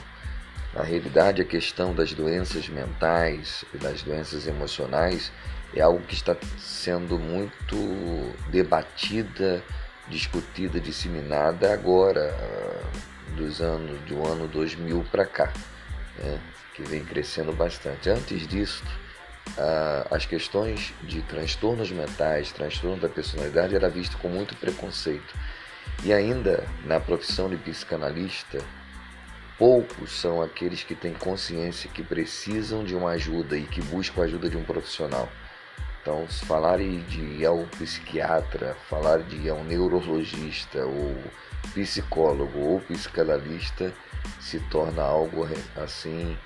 Na 0.74 0.84
realidade, 0.84 1.42
a 1.42 1.46
questão 1.46 1.94
das 1.94 2.14
doenças 2.14 2.68
mentais 2.68 3.64
e 3.74 3.78
das 3.78 4.04
doenças 4.04 4.48
emocionais 4.48 5.32
é 5.74 5.82
algo 5.82 6.02
que 6.02 6.14
está 6.14 6.36
sendo 6.58 7.18
muito 7.18 7.76
debatida, 8.50 9.64
discutida, 10.10 10.80
disseminada 10.80 11.74
agora, 11.74 12.34
dos 13.36 13.62
anos 13.62 14.00
do 14.02 14.26
ano 14.26 14.48
2000 14.48 15.06
para 15.12 15.26
cá, 15.26 15.54
né? 16.20 16.40
que 16.74 16.84
vem 16.84 17.04
crescendo 17.04 17.52
bastante. 17.54 18.10
Antes 18.10 18.48
disso, 18.48 18.84
as 20.12 20.26
questões 20.26 20.94
de 21.04 21.22
transtornos 21.24 21.92
mentais, 21.92 22.52
transtorno 22.52 22.98
da 22.98 23.10
personalidade 23.10 23.76
era 23.76 23.90
visto 23.90 24.18
com 24.18 24.28
muito 24.28 24.56
preconceito. 24.56 25.34
E 26.04 26.14
ainda 26.14 26.64
na 26.86 27.00
profissão 27.00 27.50
de 27.50 27.58
psicanalista, 27.58 28.60
poucos 29.58 30.12
são 30.12 30.42
aqueles 30.42 30.84
que 30.84 30.96
têm 30.96 31.14
consciência 31.14 31.90
que 31.90 32.04
precisam 32.04 32.84
de 32.84 32.96
uma 32.96 33.12
ajuda 33.12 33.58
e 33.58 33.64
que 33.64 33.82
buscam 33.82 34.22
a 34.22 34.26
ajuda 34.26 34.50
de 34.50 34.58
um 34.58 34.64
profissional. 34.64 35.28
Então, 36.02 36.26
se 36.30 36.46
falar 36.46 36.78
de 36.78 37.20
ir 37.20 37.46
ao 37.46 37.66
psiquiatra, 37.78 38.78
falar 38.90 39.20
de 39.24 39.36
ir 39.36 39.50
ao 39.50 39.64
neurologista, 39.64 40.86
ou 40.86 41.18
psicólogo 41.74 42.58
ou 42.60 42.80
psicanalista, 42.80 43.94
se 44.40 44.60
torna 44.70 45.02
algo 45.02 45.46
assim 45.76 46.38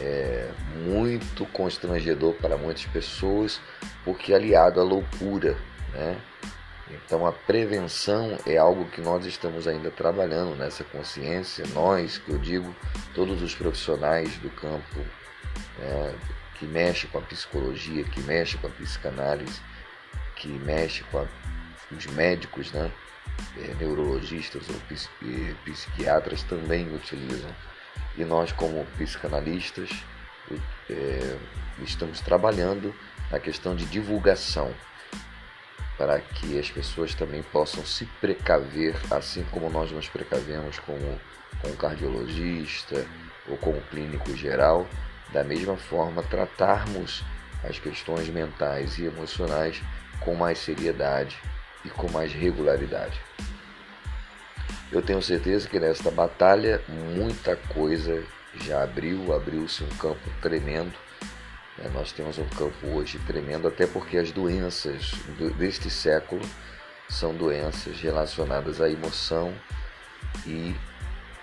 é, 0.00 0.50
muito 0.86 1.44
constrangedor 1.46 2.34
para 2.34 2.56
muitas 2.56 2.86
pessoas, 2.86 3.60
porque 4.04 4.32
é 4.32 4.36
aliado 4.36 4.80
à 4.80 4.82
loucura, 4.82 5.58
né? 5.92 6.18
Então 6.90 7.26
a 7.26 7.32
prevenção 7.32 8.36
é 8.46 8.56
algo 8.56 8.84
que 8.86 9.00
nós 9.00 9.24
estamos 9.24 9.66
ainda 9.66 9.90
trabalhando 9.90 10.56
nessa 10.56 10.84
consciência, 10.84 11.64
nós, 11.74 12.18
que 12.18 12.30
eu 12.30 12.38
digo, 12.38 12.74
todos 13.14 13.40
os 13.40 13.54
profissionais 13.54 14.36
do 14.38 14.50
campo 14.50 15.00
né, 15.78 16.14
que 16.58 16.66
mexe 16.66 17.06
com 17.06 17.18
a 17.18 17.22
psicologia, 17.22 18.04
que 18.04 18.20
mexe 18.20 18.58
com 18.58 18.66
a 18.66 18.70
psicanálise, 18.70 19.60
que 20.36 20.48
mexe 20.48 21.02
com 21.04 21.18
a, 21.18 21.26
os 21.90 22.06
médicos, 22.06 22.72
né? 22.72 22.90
É, 23.56 23.74
neurologistas 23.80 24.62
ou 24.68 24.76
psiquiatras 25.64 26.42
também 26.42 26.94
utilizam. 26.94 27.50
E 28.16 28.24
nós, 28.24 28.52
como 28.52 28.84
psicanalistas, 28.98 29.90
é, 30.90 31.36
estamos 31.82 32.20
trabalhando 32.20 32.94
na 33.30 33.38
questão 33.38 33.74
de 33.74 33.86
divulgação 33.86 34.72
para 36.02 36.18
que 36.18 36.58
as 36.58 36.68
pessoas 36.68 37.14
também 37.14 37.44
possam 37.44 37.86
se 37.86 38.04
precaver, 38.20 38.96
assim 39.08 39.44
como 39.52 39.70
nós 39.70 39.92
nos 39.92 40.08
precavemos 40.08 40.80
com, 40.80 40.98
com 41.60 41.68
o 41.68 41.76
cardiologista 41.76 43.06
ou 43.48 43.56
com 43.56 43.70
o 43.70 43.80
clínico 43.82 44.36
geral, 44.36 44.84
da 45.32 45.44
mesma 45.44 45.76
forma, 45.76 46.20
tratarmos 46.24 47.22
as 47.62 47.78
questões 47.78 48.28
mentais 48.28 48.98
e 48.98 49.04
emocionais 49.04 49.80
com 50.18 50.34
mais 50.34 50.58
seriedade 50.58 51.38
e 51.84 51.88
com 51.88 52.10
mais 52.10 52.32
regularidade. 52.32 53.20
Eu 54.90 55.02
tenho 55.02 55.22
certeza 55.22 55.68
que 55.68 55.78
nesta 55.78 56.10
batalha 56.10 56.82
muita 56.88 57.54
coisa 57.54 58.24
já 58.56 58.82
abriu, 58.82 59.32
abriu-se 59.32 59.84
um 59.84 59.88
campo 59.98 60.28
tremendo. 60.40 60.98
Né? 61.82 61.90
Nós 61.92 62.12
temos 62.12 62.38
um 62.38 62.48
campo 62.48 62.86
hoje 62.86 63.18
tremendo, 63.26 63.68
até 63.68 63.86
porque 63.86 64.16
as 64.16 64.30
doenças 64.30 65.12
deste 65.58 65.90
século 65.90 66.42
são 67.08 67.34
doenças 67.34 68.00
relacionadas 68.00 68.80
à 68.80 68.88
emoção 68.88 69.52
e 70.46 70.74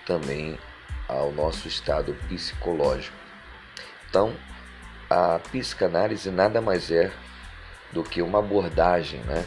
também 0.06 0.58
ao 1.06 1.30
nosso 1.32 1.68
estado 1.68 2.14
psicológico. 2.28 3.16
Então, 4.08 4.34
a 5.08 5.38
psicanálise 5.38 6.30
nada 6.30 6.60
mais 6.60 6.90
é 6.90 7.12
do 7.92 8.02
que 8.02 8.22
uma 8.22 8.38
abordagem 8.38 9.20
né, 9.20 9.44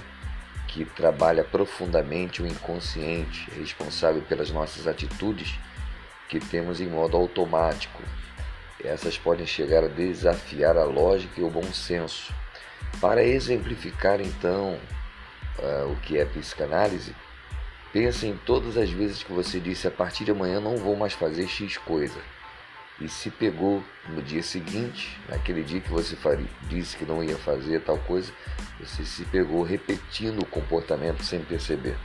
que 0.67 0.85
trabalha 0.85 1.43
profundamente 1.43 2.41
o 2.41 2.47
inconsciente, 2.47 3.49
responsável 3.51 4.21
pelas 4.21 4.49
nossas 4.51 4.87
atitudes 4.87 5.57
que 6.27 6.39
temos 6.39 6.81
em 6.81 6.87
modo 6.87 7.15
automático. 7.15 8.01
Essas 8.83 9.17
podem 9.17 9.45
chegar 9.45 9.83
a 9.83 9.87
desafiar 9.87 10.77
a 10.77 10.83
lógica 10.83 11.39
e 11.39 11.43
o 11.43 11.49
bom 11.49 11.63
senso. 11.71 12.33
Para 12.99 13.23
exemplificar 13.23 14.19
então 14.19 14.77
uh, 15.59 15.91
o 15.91 15.95
que 16.01 16.17
é 16.17 16.25
psicanálise, 16.25 17.15
pense 17.91 18.27
em 18.27 18.35
todas 18.45 18.77
as 18.77 18.89
vezes 18.89 19.23
que 19.23 19.31
você 19.31 19.59
disse 19.59 19.87
a 19.87 19.91
partir 19.91 20.25
de 20.25 20.31
amanhã 20.31 20.59
não 20.59 20.77
vou 20.77 20.95
mais 20.95 21.13
fazer 21.13 21.47
X 21.47 21.77
coisa 21.77 22.19
e 22.99 23.09
se 23.09 23.29
pegou 23.29 23.83
no 24.07 24.21
dia 24.21 24.43
seguinte, 24.43 25.17
naquele 25.27 25.63
dia 25.63 25.81
que 25.81 25.89
você 25.89 26.15
faria, 26.15 26.47
disse 26.63 26.95
que 26.95 27.05
não 27.05 27.23
ia 27.23 27.37
fazer 27.37 27.81
tal 27.81 27.97
coisa, 27.99 28.31
você 28.79 29.03
se 29.03 29.25
pegou 29.25 29.63
repetindo 29.63 30.41
o 30.41 30.45
comportamento 30.45 31.23
sem 31.23 31.41
perceber. 31.41 31.97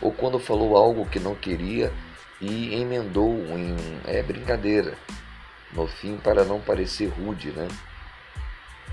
Ou 0.00 0.12
quando 0.12 0.38
falou 0.38 0.76
algo 0.76 1.06
que 1.06 1.18
não 1.18 1.34
queria 1.34 1.92
e 2.40 2.74
emendou 2.74 3.34
em 3.58 3.76
é, 4.06 4.22
brincadeira, 4.22 4.96
no 5.72 5.86
fim 5.86 6.16
para 6.16 6.44
não 6.44 6.60
parecer 6.60 7.06
rude, 7.06 7.50
né? 7.50 7.68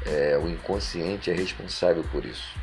É, 0.05 0.37
o 0.37 0.47
inconsciente 0.47 1.31
é 1.31 1.33
responsável 1.33 2.03
por 2.11 2.23
isso. 2.23 2.55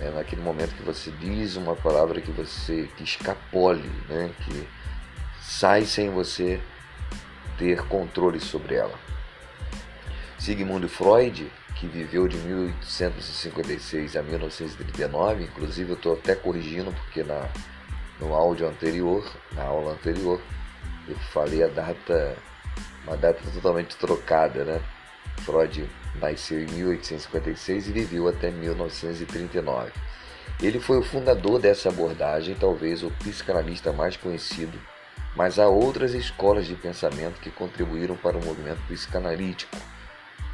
É 0.00 0.10
naquele 0.10 0.42
momento 0.42 0.74
que 0.76 0.82
você 0.82 1.10
diz 1.10 1.56
uma 1.56 1.74
palavra 1.74 2.20
que 2.20 2.30
você 2.30 2.88
que 2.96 3.02
escapole, 3.02 3.90
né? 4.08 4.30
que 4.44 4.68
sai 5.40 5.84
sem 5.84 6.10
você 6.10 6.60
ter 7.58 7.82
controle 7.86 8.38
sobre 8.38 8.76
ela. 8.76 8.96
Sigmund 10.38 10.86
Freud, 10.88 11.50
que 11.74 11.86
viveu 11.88 12.28
de 12.28 12.36
1856 12.36 14.16
a 14.16 14.22
1939, 14.22 15.44
inclusive 15.44 15.90
eu 15.90 15.96
estou 15.96 16.12
até 16.14 16.36
corrigindo 16.36 16.92
porque 16.92 17.24
na, 17.24 17.48
no 18.20 18.32
áudio 18.34 18.68
anterior, 18.68 19.28
na 19.52 19.64
aula 19.64 19.92
anterior, 19.92 20.40
eu 21.08 21.16
falei 21.32 21.64
a 21.64 21.68
data, 21.68 22.36
uma 23.08 23.16
data 23.16 23.40
totalmente 23.52 23.96
trocada, 23.96 24.64
né? 24.64 24.80
Freud 25.38 25.88
nasceu 26.16 26.60
em 26.60 26.66
1856 26.66 27.88
e 27.88 27.92
viveu 27.92 28.28
até 28.28 28.50
1939. 28.50 29.90
Ele 30.60 30.80
foi 30.80 30.98
o 30.98 31.02
fundador 31.02 31.60
dessa 31.60 31.88
abordagem, 31.88 32.54
talvez 32.54 33.02
o 33.02 33.10
psicanalista 33.10 33.92
mais 33.92 34.16
conhecido 34.16 34.78
mas 35.38 35.56
há 35.60 35.68
outras 35.68 36.14
escolas 36.14 36.66
de 36.66 36.74
pensamento 36.74 37.40
que 37.40 37.48
contribuíram 37.48 38.16
para 38.16 38.36
o 38.36 38.44
movimento 38.44 38.80
psicanalítico. 38.88 39.76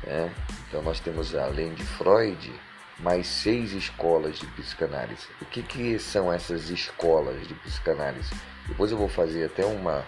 Né? 0.02 0.30
Então 0.68 0.82
nós 0.82 1.00
temos, 1.00 1.34
além 1.34 1.72
de 1.72 1.82
Freud, 1.82 2.52
mais 2.98 3.26
seis 3.26 3.72
escolas 3.72 4.38
de 4.38 4.46
psicanálise. 4.48 5.26
O 5.40 5.46
que, 5.46 5.62
que 5.62 5.98
são 5.98 6.30
essas 6.30 6.68
escolas 6.68 7.48
de 7.48 7.54
psicanálise? 7.54 8.30
Depois 8.68 8.90
eu 8.90 8.98
vou 8.98 9.08
fazer 9.08 9.46
até 9.46 9.64
uma, 9.64 10.04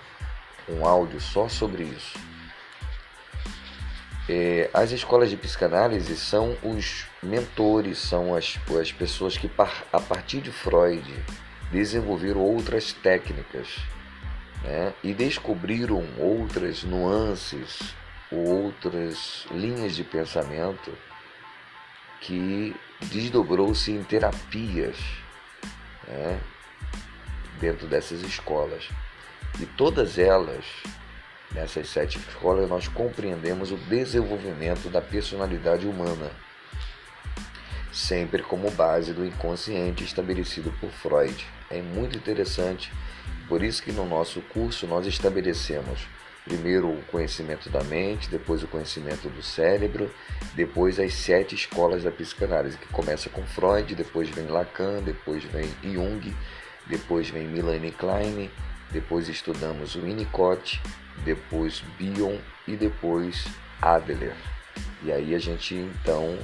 um 0.69 0.87
áudio 0.87 1.23
só 1.23 1.49
sobre 1.49 1.85
isso. 1.85 2.19
É, 4.29 4.69
as 4.75 4.91
escolas 4.91 5.31
de 5.31 5.37
psicanálise 5.37 6.17
são 6.17 6.57
os 6.63 7.07
mentores, 7.23 7.99
são 7.99 8.35
as, 8.35 8.59
as 8.81 8.91
pessoas 8.91 9.39
que, 9.39 9.49
a 9.93 10.01
partir 10.01 10.41
de 10.41 10.51
Freud, 10.51 11.05
desenvolveram 11.71 12.41
outras 12.41 12.93
técnicas 12.93 13.69
né? 14.63 14.93
e 15.03 15.15
descobriram 15.15 16.05
outras 16.19 16.83
nuances, 16.83 17.95
outras 18.31 19.47
linhas 19.53 19.95
de 19.95 20.03
pensamento 20.03 20.93
que 22.21 22.75
desdobrou-se 23.03 23.93
em 23.93 24.03
terapias 24.03 24.97
né? 26.09 26.41
dentro 27.61 27.87
dessas 27.87 28.23
escolas. 28.23 28.89
E 29.61 29.67
todas 29.67 30.19
elas, 30.19 30.65
nessas 31.57 31.89
sete 31.89 32.19
escolas, 32.19 32.69
nós 32.69 32.87
compreendemos 32.87 33.73
o 33.73 33.77
desenvolvimento 33.77 34.91
da 34.91 35.01
personalidade 35.01 35.87
humana, 35.87 36.31
sempre 37.91 38.43
como 38.43 38.71
base 38.71 39.15
do 39.15 39.25
inconsciente 39.25 40.05
estabelecido 40.05 40.71
por 40.79 40.91
Freud. 40.91 41.47
É 41.71 41.81
muito 41.81 42.19
interessante 42.19 42.93
por 43.49 43.63
isso 43.63 43.83
que 43.83 43.91
no 43.91 44.05
nosso 44.05 44.43
curso 44.43 44.87
nós 44.87 45.07
estabelecemos 45.07 46.07
primeiro 46.45 46.89
o 46.89 47.03
conhecimento 47.05 47.69
da 47.71 47.83
mente, 47.83 48.31
depois 48.31 48.63
o 48.63 48.69
conhecimento 48.69 49.29
do 49.29 49.43
cérebro, 49.43 50.09
depois 50.55 51.01
as 51.01 51.13
sete 51.13 51.57
escolas 51.57 52.05
da 52.05 52.11
psicanálise, 52.11 52.79
que 52.79 52.87
começa 52.89 53.29
com 53.29 53.43
Freud, 53.43 53.95
depois 53.97 54.29
vem 54.29 54.47
Lacan, 54.47 55.03
depois 55.03 55.43
vem 55.43 55.69
Jung, 55.83 56.33
depois 56.87 57.29
vem 57.31 57.49
Melanie 57.49 57.91
Klein, 57.91 58.49
depois 58.93 59.29
estudamos 59.29 59.97
Winnicott, 59.97 60.81
depois 61.25 61.83
Bion 61.99 62.39
e 62.67 62.77
depois 62.77 63.47
Adler. 63.81 64.35
E 65.03 65.13
aí 65.13 65.35
a 65.35 65.39
gente 65.39 65.75
então, 65.75 66.39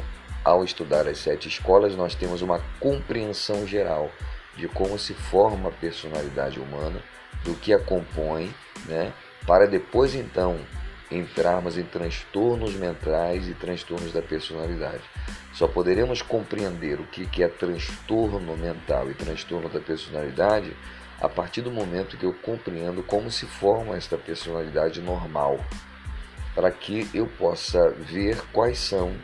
ao 0.44 0.64
estudar 0.64 1.06
as 1.06 1.18
sete 1.18 1.48
escolas, 1.48 1.96
nós 1.96 2.14
temos 2.14 2.42
uma 2.42 2.60
compreensão 2.78 3.66
geral 3.66 4.10
de 4.56 4.68
como 4.68 4.98
se 4.98 5.14
forma 5.14 5.68
a 5.68 5.72
personalidade 5.72 6.60
humana, 6.60 7.00
do 7.44 7.54
que 7.54 7.72
a 7.72 7.78
compõe, 7.78 8.54
né? 8.86 9.12
para 9.46 9.66
depois 9.66 10.14
então 10.14 10.58
entrarmos 11.10 11.76
em 11.76 11.84
transtornos 11.84 12.74
mentais 12.74 13.48
e 13.48 13.54
transtornos 13.54 14.12
da 14.12 14.22
personalidade. 14.22 15.02
Só 15.52 15.68
poderemos 15.68 16.22
compreender 16.22 16.98
o 16.98 17.04
que 17.04 17.42
é 17.42 17.48
transtorno 17.48 18.56
mental 18.56 19.10
e 19.10 19.14
transtorno 19.14 19.68
da 19.68 19.80
personalidade 19.80 20.74
a 21.22 21.28
partir 21.28 21.62
do 21.62 21.70
momento 21.70 22.16
que 22.16 22.26
eu 22.26 22.34
compreendo 22.34 23.00
como 23.04 23.30
se 23.30 23.46
forma 23.46 23.96
esta 23.96 24.18
personalidade 24.18 25.00
normal, 25.00 25.64
para 26.52 26.68
que 26.72 27.08
eu 27.14 27.28
possa 27.28 27.90
ver 27.90 28.42
quais 28.52 28.76
são, 28.78 29.14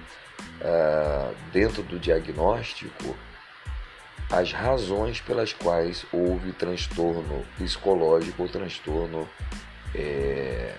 ah, 0.62 1.32
dentro 1.52 1.82
do 1.82 1.98
diagnóstico, 1.98 3.16
as 4.30 4.52
razões 4.52 5.20
pelas 5.20 5.52
quais 5.52 6.06
houve 6.12 6.52
transtorno 6.52 7.44
psicológico 7.56 8.44
ou 8.44 8.48
transtorno 8.48 9.28
é, 9.92 10.76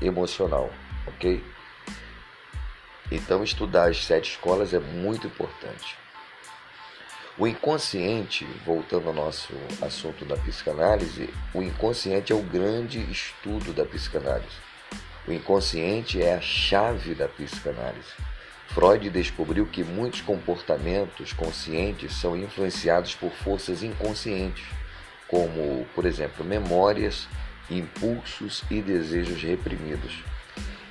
emocional, 0.00 0.70
ok? 1.06 1.44
Então, 3.12 3.44
estudar 3.44 3.90
as 3.90 4.04
sete 4.04 4.32
escolas 4.32 4.74
é 4.74 4.80
muito 4.80 5.28
importante. 5.28 6.01
O 7.38 7.46
inconsciente, 7.46 8.46
voltando 8.66 9.08
ao 9.08 9.14
nosso 9.14 9.54
assunto 9.80 10.22
da 10.26 10.36
psicanálise, 10.36 11.30
o 11.54 11.62
inconsciente 11.62 12.30
é 12.30 12.36
o 12.36 12.42
grande 12.42 12.98
estudo 13.10 13.72
da 13.72 13.86
psicanálise. 13.86 14.60
O 15.26 15.32
inconsciente 15.32 16.22
é 16.22 16.34
a 16.34 16.42
chave 16.42 17.14
da 17.14 17.26
psicanálise. 17.26 18.12
Freud 18.68 19.08
descobriu 19.08 19.64
que 19.64 19.82
muitos 19.82 20.20
comportamentos 20.20 21.32
conscientes 21.32 22.14
são 22.14 22.36
influenciados 22.36 23.14
por 23.14 23.30
forças 23.30 23.82
inconscientes, 23.82 24.66
como, 25.26 25.86
por 25.94 26.04
exemplo, 26.04 26.44
memórias, 26.44 27.26
impulsos 27.70 28.62
e 28.70 28.82
desejos 28.82 29.42
reprimidos. 29.42 30.22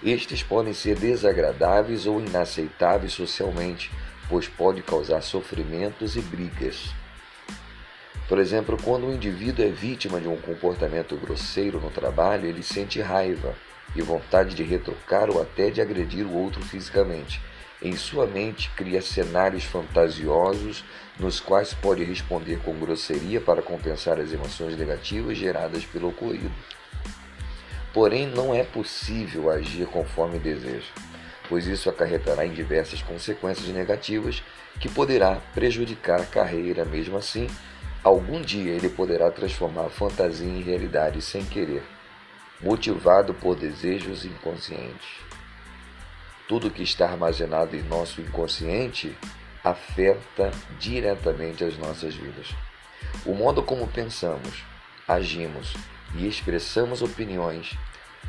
Estes 0.04 0.42
podem 0.42 0.74
ser 0.74 0.96
desagradáveis 0.96 2.08
ou 2.08 2.20
inaceitáveis 2.20 3.14
socialmente, 3.14 3.92
pois 4.32 4.48
pode 4.48 4.82
causar 4.82 5.22
sofrimentos 5.22 6.16
e 6.16 6.22
brigas. 6.22 6.96
Por 8.30 8.40
exemplo, 8.40 8.78
quando 8.82 9.06
um 9.06 9.14
indivíduo 9.14 9.66
é 9.66 9.68
vítima 9.68 10.22
de 10.22 10.28
um 10.30 10.38
comportamento 10.38 11.18
grosseiro 11.18 11.82
no 11.82 11.92
trabalho, 11.92 12.48
ele 12.48 12.64
sente 12.64 13.02
raiva 13.02 13.54
e 13.94 14.02
vontade 14.02 14.56
de 14.56 14.64
retrucar 14.64 15.30
ou 15.30 15.42
até 15.42 15.70
de 15.70 15.82
agredir 15.82 16.26
o 16.26 16.34
outro 16.34 16.62
fisicamente. 16.64 17.42
Em 17.82 17.94
sua 17.98 18.26
mente, 18.26 18.72
cria 18.78 19.02
cenários 19.02 19.66
fantasiosos 19.66 20.86
nos 21.20 21.42
quais 21.42 21.74
pode 21.74 22.02
responder 22.06 22.62
com 22.64 22.80
grosseria 22.80 23.42
para 23.42 23.62
compensar 23.62 24.18
as 24.18 24.32
emoções 24.32 24.78
negativas 24.78 25.38
geradas 25.38 25.84
pelo 25.84 26.08
ocorrido. 26.08 26.52
Porém, 27.94 28.28
não 28.28 28.56
é 28.56 28.64
possível 28.64 29.50
agir 29.50 29.88
conforme 29.88 30.40
deseja, 30.40 30.88
pois 31.52 31.68
isso 31.68 31.90
acarretará 31.90 32.46
em 32.46 32.54
diversas 32.54 33.02
consequências 33.02 33.68
negativas 33.68 34.42
que 34.80 34.88
poderá 34.88 35.36
prejudicar 35.54 36.22
a 36.22 36.26
carreira. 36.26 36.86
Mesmo 36.86 37.18
assim, 37.18 37.50
algum 38.02 38.42
dia 38.42 38.72
ele 38.72 38.88
poderá 38.88 39.30
transformar 39.30 39.88
a 39.88 39.90
fantasia 39.90 40.48
em 40.48 40.62
realidade 40.62 41.22
sem 41.22 41.44
querer, 41.44 41.84
motivado 42.62 43.34
por 43.34 43.58
desejos 43.58 44.24
inconscientes. 44.24 45.10
Tudo 46.48 46.72
que 46.72 46.84
está 46.84 47.10
armazenado 47.10 47.76
em 47.76 47.84
nosso 47.84 48.22
inconsciente 48.22 49.14
afeta 49.62 50.52
diretamente 50.80 51.66
as 51.66 51.78
nossas 51.78 52.16
vidas. 52.16 52.48
O 53.26 53.34
modo 53.34 53.62
como 53.62 53.90
pensamos, 53.90 54.64
agimos 55.06 55.74
e 56.16 56.26
expressamos 56.30 57.02
opiniões 57.02 57.78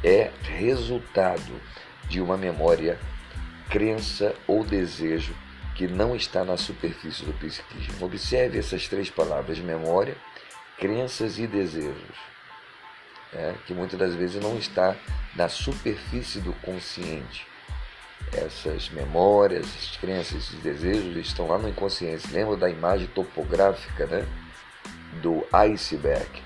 é 0.03 0.33
resultado 0.43 1.61
de 2.09 2.21
uma 2.21 2.37
memória, 2.37 2.99
crença 3.71 4.35
ou 4.47 4.65
desejo 4.65 5.35
que 5.75 5.87
não 5.87 6.15
está 6.15 6.45
na 6.45 6.57
superfície 6.57 7.25
do 7.25 7.33
psiquismo. 7.33 8.05
Observe 8.05 8.59
essas 8.59 8.87
três 8.89 9.11
palavras: 9.11 9.59
memória, 9.59 10.17
crenças 10.79 11.39
e 11.39 11.47
desejos, 11.47 12.17
é, 13.33 13.55
que 13.67 13.75
muitas 13.75 13.99
das 13.99 14.15
vezes 14.15 14.43
não 14.43 14.59
está 14.59 14.97
na 15.35 15.49
superfície 15.49 16.41
do 16.41 16.53
consciente 16.55 17.47
essas 18.31 18.89
memórias, 18.91 19.67
essas 19.67 19.97
crenças, 19.97 20.45
esses 20.45 20.59
desejos 20.61 21.17
estão 21.17 21.49
lá 21.49 21.59
no 21.59 21.69
inconsciente. 21.69 22.33
Lembra 22.33 22.57
da 22.57 22.71
imagem 22.71 23.07
topográfica 23.09 24.07
né? 24.07 24.27
do 25.21 25.47
iceberg, 25.53 26.43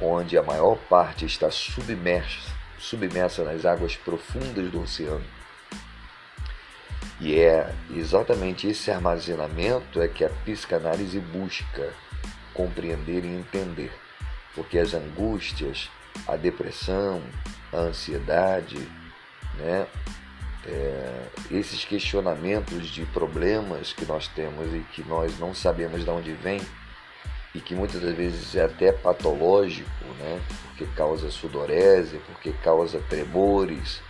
onde 0.00 0.38
a 0.38 0.42
maior 0.42 0.76
parte 0.88 1.26
está 1.26 1.50
submersa, 1.50 2.50
submersa 2.78 3.44
nas 3.44 3.64
águas 3.64 3.96
profundas 3.96 4.70
do 4.70 4.82
oceano. 4.82 5.24
E 7.20 7.40
é 7.40 7.74
exatamente 7.94 8.66
esse 8.68 8.90
armazenamento 8.90 10.02
é 10.02 10.08
que 10.08 10.24
a 10.24 10.28
psicanálise 10.28 11.18
busca 11.18 11.92
compreender 12.52 13.24
e 13.24 13.28
entender, 13.28 13.92
porque 14.54 14.78
as 14.78 14.92
angústias, 14.92 15.90
a 16.26 16.36
depressão, 16.36 17.22
a 17.72 17.78
ansiedade, 17.78 18.76
né, 19.56 19.86
é, 20.66 21.22
esses 21.50 21.84
questionamentos 21.84 22.88
de 22.88 23.04
problemas 23.06 23.92
que 23.92 24.04
nós 24.04 24.28
temos 24.28 24.74
e 24.74 24.80
que 24.92 25.02
nós 25.04 25.38
não 25.38 25.54
sabemos 25.54 26.04
de 26.04 26.10
onde 26.10 26.32
vem 26.32 26.60
e 27.56 27.60
que 27.60 27.74
muitas 27.74 28.02
das 28.02 28.14
vezes 28.14 28.54
é 28.54 28.64
até 28.64 28.92
patológico, 28.92 30.04
né? 30.18 30.40
porque 30.68 30.84
causa 30.94 31.30
sudorese, 31.30 32.20
porque 32.26 32.52
causa 32.52 33.00
tremores, 33.08 34.02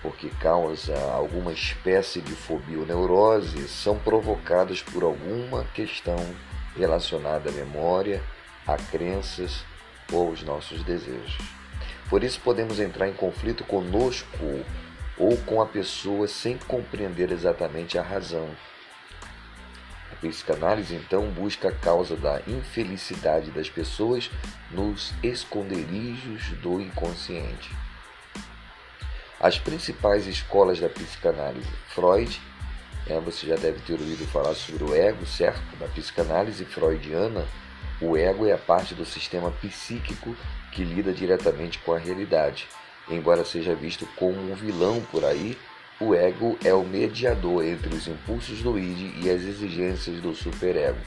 porque 0.00 0.30
causa 0.40 0.98
alguma 1.12 1.52
espécie 1.52 2.22
de 2.22 2.32
fobia 2.32 2.78
ou 2.78 2.86
neurose, 2.86 3.68
são 3.68 3.98
provocados 3.98 4.82
por 4.82 5.02
alguma 5.02 5.64
questão 5.74 6.16
relacionada 6.74 7.50
à 7.50 7.52
memória, 7.52 8.22
a 8.66 8.76
crenças 8.76 9.62
ou 10.10 10.28
aos 10.28 10.42
nossos 10.42 10.82
desejos. 10.82 11.36
Por 12.08 12.24
isso 12.24 12.40
podemos 12.40 12.80
entrar 12.80 13.08
em 13.08 13.12
conflito 13.12 13.62
conosco 13.64 14.64
ou 15.18 15.36
com 15.44 15.60
a 15.60 15.66
pessoa 15.66 16.26
sem 16.26 16.56
compreender 16.56 17.30
exatamente 17.30 17.98
a 17.98 18.02
razão. 18.02 18.48
Psicanálise 20.20 20.94
então 20.94 21.30
busca 21.30 21.70
a 21.70 21.72
causa 21.72 22.14
da 22.14 22.42
infelicidade 22.46 23.50
das 23.50 23.70
pessoas 23.70 24.30
nos 24.70 25.14
esconderijos 25.22 26.48
do 26.62 26.80
inconsciente. 26.80 27.70
As 29.40 29.58
principais 29.58 30.26
escolas 30.26 30.78
da 30.78 30.90
psicanálise, 30.90 31.70
Freud, 31.88 32.38
é, 33.06 33.18
você 33.18 33.46
já 33.46 33.56
deve 33.56 33.80
ter 33.80 33.94
ouvido 33.94 34.26
falar 34.26 34.54
sobre 34.54 34.84
o 34.84 34.94
ego, 34.94 35.24
certo? 35.24 35.62
Na 35.80 35.88
psicanálise 35.88 36.66
freudiana, 36.66 37.46
o 38.00 38.16
ego 38.16 38.46
é 38.46 38.52
a 38.52 38.58
parte 38.58 38.94
do 38.94 39.06
sistema 39.06 39.50
psíquico 39.50 40.36
que 40.72 40.84
lida 40.84 41.12
diretamente 41.12 41.78
com 41.78 41.94
a 41.94 41.98
realidade. 41.98 42.68
Embora 43.08 43.44
seja 43.44 43.74
visto 43.74 44.06
como 44.16 44.38
um 44.38 44.54
vilão 44.54 45.00
por 45.10 45.24
aí, 45.24 45.58
o 46.00 46.14
ego 46.14 46.58
é 46.64 46.72
o 46.72 46.82
mediador 46.82 47.62
entre 47.62 47.94
os 47.94 48.08
impulsos 48.08 48.62
do 48.62 48.78
id 48.78 49.22
e 49.22 49.28
as 49.28 49.42
exigências 49.42 50.18
do 50.20 50.34
superego, 50.34 50.98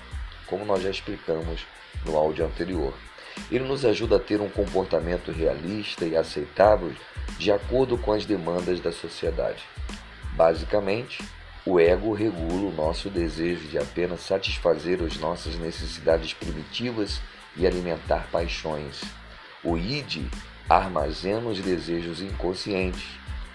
como 0.46 0.64
nós 0.64 0.84
já 0.84 0.92
explicamos 0.92 1.66
no 2.06 2.16
áudio 2.16 2.46
anterior. 2.46 2.94
Ele 3.52 3.64
nos 3.64 3.84
ajuda 3.84 4.18
a 4.18 4.20
ter 4.20 4.40
um 4.40 4.50
comportamento 4.50 5.32
realista 5.32 6.06
e 6.06 6.16
aceitável 6.16 6.94
de 7.40 7.52
acordo 7.52 7.98
com 7.98 8.14
as 8.14 8.24
demandas 8.24 8.80
da 8.80 8.92
sociedade. 8.92 9.64
Basicamente, 10.34 11.24
o 11.66 11.80
ego 11.80 12.14
regula 12.14 12.70
o 12.70 12.76
nosso 12.76 13.10
desejo 13.10 13.68
de 13.68 13.80
apenas 13.80 14.20
satisfazer 14.20 15.02
as 15.02 15.18
nossas 15.18 15.56
necessidades 15.56 16.34
primitivas 16.34 17.20
e 17.58 17.66
alimentar 17.66 18.28
paixões. 18.32 19.02
O 19.64 19.76
id 19.76 20.28
armazena 20.70 21.50
os 21.50 21.60
desejos 21.60 22.22
inconscientes, 22.22 23.04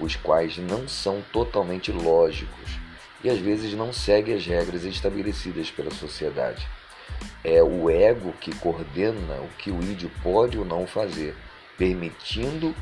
os 0.00 0.16
quais 0.16 0.58
não 0.58 0.86
são 0.86 1.22
totalmente 1.32 1.90
lógicos 1.90 2.78
e 3.22 3.28
às 3.28 3.38
vezes 3.38 3.74
não 3.74 3.92
seguem 3.92 4.34
as 4.34 4.46
regras 4.46 4.84
estabelecidas 4.84 5.70
pela 5.70 5.90
sociedade. 5.90 6.66
É 7.42 7.62
o 7.62 7.90
ego 7.90 8.32
que 8.40 8.54
coordena 8.56 9.40
o 9.40 9.48
que 9.58 9.70
o 9.70 9.82
ídio 9.82 10.10
pode 10.22 10.58
ou 10.58 10.64
não 10.64 10.86
fazer, 10.86 11.34
permitindo 11.76 12.74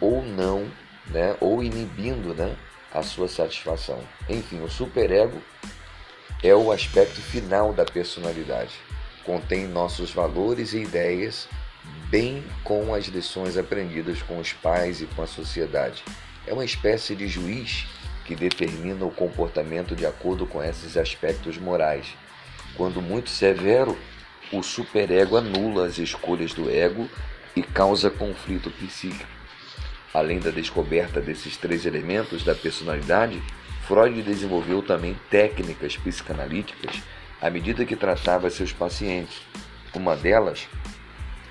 ou 0.00 0.22
não, 0.22 0.70
né, 1.06 1.36
ou 1.40 1.62
inibindo 1.62 2.34
né, 2.34 2.56
a 2.92 3.02
sua 3.02 3.28
satisfação. 3.28 4.00
Enfim, 4.28 4.60
o 4.62 4.68
superego 4.68 5.40
é 6.42 6.54
o 6.54 6.72
aspecto 6.72 7.20
final 7.20 7.72
da 7.72 7.84
personalidade. 7.84 8.74
Contém 9.24 9.66
nossos 9.66 10.10
valores 10.10 10.72
e 10.72 10.82
ideias 10.82 11.48
bem 12.08 12.44
com 12.62 12.94
as 12.94 13.06
lições 13.06 13.56
aprendidas 13.56 14.22
com 14.22 14.38
os 14.38 14.52
pais 14.52 15.00
e 15.00 15.06
com 15.06 15.22
a 15.22 15.26
sociedade. 15.26 16.04
É 16.46 16.52
uma 16.52 16.64
espécie 16.64 17.16
de 17.16 17.26
juiz 17.26 17.86
que 18.24 18.34
determina 18.34 19.04
o 19.04 19.10
comportamento 19.10 19.96
de 19.96 20.06
acordo 20.06 20.46
com 20.46 20.62
esses 20.62 20.96
aspectos 20.96 21.58
morais. 21.58 22.06
Quando 22.76 23.02
muito 23.02 23.30
severo, 23.30 23.98
o 24.52 24.62
superego 24.62 25.36
anula 25.36 25.86
as 25.86 25.98
escolhas 25.98 26.52
do 26.52 26.70
ego 26.70 27.08
e 27.54 27.62
causa 27.62 28.10
conflito 28.10 28.70
psíquico. 28.70 29.26
Além 30.14 30.38
da 30.38 30.50
descoberta 30.50 31.20
desses 31.20 31.56
três 31.56 31.84
elementos 31.84 32.44
da 32.44 32.54
personalidade, 32.54 33.42
Freud 33.86 34.22
desenvolveu 34.22 34.82
também 34.82 35.18
técnicas 35.30 35.96
psicanalíticas 35.96 37.02
à 37.40 37.50
medida 37.50 37.84
que 37.84 37.96
tratava 37.96 38.50
seus 38.50 38.72
pacientes. 38.72 39.42
Uma 39.94 40.16
delas 40.16 40.68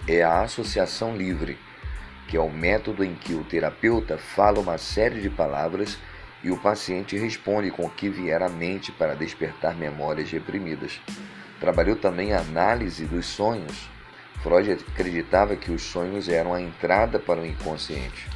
é 0.08 0.24
a 0.24 0.42
associação 0.42 1.16
livre, 1.16 1.58
que 2.28 2.38
é 2.38 2.40
o 2.40 2.50
método 2.50 3.04
em 3.04 3.16
que 3.16 3.34
o 3.34 3.44
terapeuta 3.44 4.18
fala 4.18 4.60
uma 4.60 4.78
série 4.78 5.22
de 5.22 5.30
palavras 5.30 5.98
e 6.44 6.52
o 6.52 6.58
paciente 6.58 7.18
responde 7.18 7.72
com 7.72 7.86
o 7.86 7.90
que 7.90 8.10
vier 8.10 8.42
à 8.42 8.50
mente 8.50 8.92
para 8.92 9.16
despertar 9.16 9.76
memórias 9.76 10.30
reprimidas. 10.30 11.00
Trabalhou 11.60 11.96
também 11.96 12.34
a 12.34 12.40
análise 12.40 13.06
dos 13.06 13.26
sonhos. 13.26 13.90
Freud 14.44 14.72
acreditava 14.72 15.56
que 15.56 15.72
os 15.72 15.82
sonhos 15.82 16.30
eram 16.30 16.54
a 16.54 16.62
entrada 16.62 17.18
para 17.18 17.42
o 17.42 17.46
inconsciente. 17.46 18.30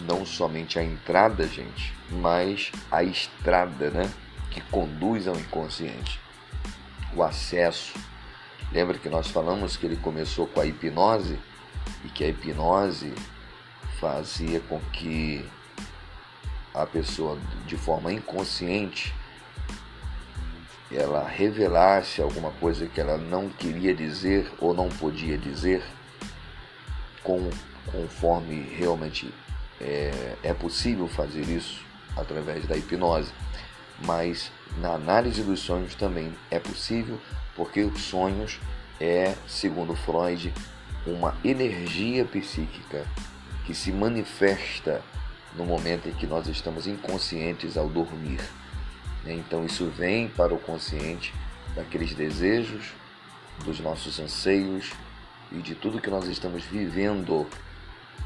Não 0.00 0.26
somente 0.26 0.78
a 0.78 0.82
entrada, 0.82 1.46
gente, 1.46 1.94
mas 2.10 2.72
a 2.90 3.02
estrada, 3.02 3.90
né, 3.90 4.10
que 4.50 4.60
conduz 4.60 5.28
ao 5.28 5.36
inconsciente. 5.36 6.20
O 7.14 7.22
acesso. 7.22 7.94
Lembra 8.72 8.98
que 8.98 9.08
nós 9.08 9.28
falamos 9.28 9.76
que 9.76 9.86
ele 9.86 9.96
começou 9.96 10.46
com 10.46 10.60
a 10.60 10.66
hipnose 10.66 11.38
e 12.04 12.08
que 12.08 12.24
a 12.24 12.28
hipnose 12.28 13.12
fazia 13.98 14.60
com 14.60 14.80
que 14.92 15.44
a 16.74 16.84
pessoa, 16.84 17.38
de 17.66 17.76
forma 17.76 18.12
inconsciente, 18.12 19.14
ela 20.92 21.26
revelasse 21.26 22.20
alguma 22.20 22.50
coisa 22.52 22.86
que 22.86 23.00
ela 23.00 23.16
não 23.16 23.48
queria 23.48 23.94
dizer 23.94 24.52
ou 24.60 24.74
não 24.74 24.88
podia 24.88 25.38
dizer, 25.38 25.82
com, 27.22 27.50
conforme 27.90 28.60
realmente 28.76 29.32
é, 29.80 30.36
é 30.42 30.52
possível 30.52 31.08
fazer 31.08 31.42
isso 31.42 31.84
através 32.16 32.66
da 32.66 32.76
hipnose. 32.76 33.32
Mas 34.04 34.52
na 34.78 34.90
análise 34.90 35.42
dos 35.42 35.60
sonhos 35.60 35.94
também 35.94 36.34
é 36.50 36.58
possível, 36.58 37.18
porque 37.56 37.80
os 37.80 38.02
sonhos 38.02 38.60
é, 39.00 39.34
segundo 39.46 39.94
Freud, 39.94 40.52
uma 41.06 41.36
energia 41.44 42.24
psíquica 42.24 43.06
que 43.64 43.74
se 43.74 43.92
manifesta 43.92 45.02
no 45.54 45.64
momento 45.64 46.08
em 46.08 46.12
que 46.12 46.26
nós 46.26 46.46
estamos 46.46 46.86
inconscientes 46.86 47.76
ao 47.76 47.88
dormir. 47.88 48.40
Né? 49.24 49.34
Então 49.34 49.64
isso 49.64 49.86
vem 49.86 50.28
para 50.28 50.54
o 50.54 50.58
consciente 50.58 51.34
daqueles 51.74 52.14
desejos, 52.14 52.92
dos 53.64 53.80
nossos 53.80 54.20
anseios 54.20 54.92
e 55.50 55.56
de 55.56 55.74
tudo 55.74 56.00
que 56.00 56.10
nós 56.10 56.26
estamos 56.26 56.64
vivendo 56.64 57.46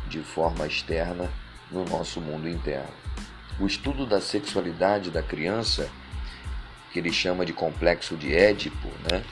de 0.09 0.21
forma 0.21 0.67
externa 0.67 1.31
no 1.71 1.85
nosso 1.85 2.21
mundo 2.21 2.49
interno. 2.49 2.93
O 3.59 3.67
estudo 3.67 4.07
da 4.07 4.21
sexualidade 4.21 5.11
da 5.11 5.23
criança, 5.23 5.89
que 6.93 6.99
ele 6.99 7.13
chama 7.13 7.45
de 7.47 7.53
complexo 7.53 8.17
de 8.17 8.35
Édipo, 8.35 8.89
né? 9.11 9.23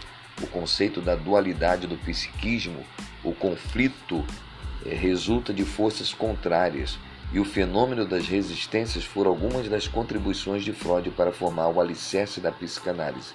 o 0.43 0.47
conceito 0.47 1.01
da 1.01 1.15
dualidade 1.15 1.87
do 1.87 1.97
psiquismo, 1.97 2.85
o 3.25 3.33
conflito 3.33 4.25
é, 4.87 4.95
resulta 4.95 5.53
de 5.53 5.65
forças 5.65 6.13
contrárias 6.15 6.99
e 7.33 7.41
o 7.41 7.45
fenômeno 7.45 8.07
das 8.07 8.27
resistências 8.27 9.05
foram 9.05 9.31
algumas 9.31 9.69
das 9.69 9.87
contribuições 9.87 10.65
de 10.65 10.73
Freud 10.73 11.11
para 11.11 11.33
formar 11.33 11.69
o 11.69 11.81
alicerce 11.81 12.41
da 12.41 12.51
psicanálise. 12.51 13.35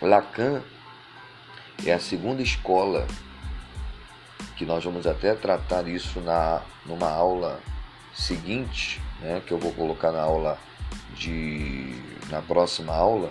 Lacan 0.00 0.62
é 1.84 1.92
a 1.92 1.98
segunda 1.98 2.42
escola 2.42 3.06
que 4.56 4.64
nós 4.64 4.84
vamos 4.84 5.06
até 5.06 5.34
tratar 5.34 5.88
isso 5.88 6.20
na 6.20 6.62
numa 6.86 7.10
aula 7.10 7.60
seguinte, 8.14 9.00
né, 9.20 9.42
que 9.44 9.52
eu 9.52 9.58
vou 9.58 9.72
colocar 9.72 10.12
na 10.12 10.20
aula 10.20 10.58
de 11.16 11.94
na 12.30 12.40
próxima 12.40 12.92
aula, 12.92 13.30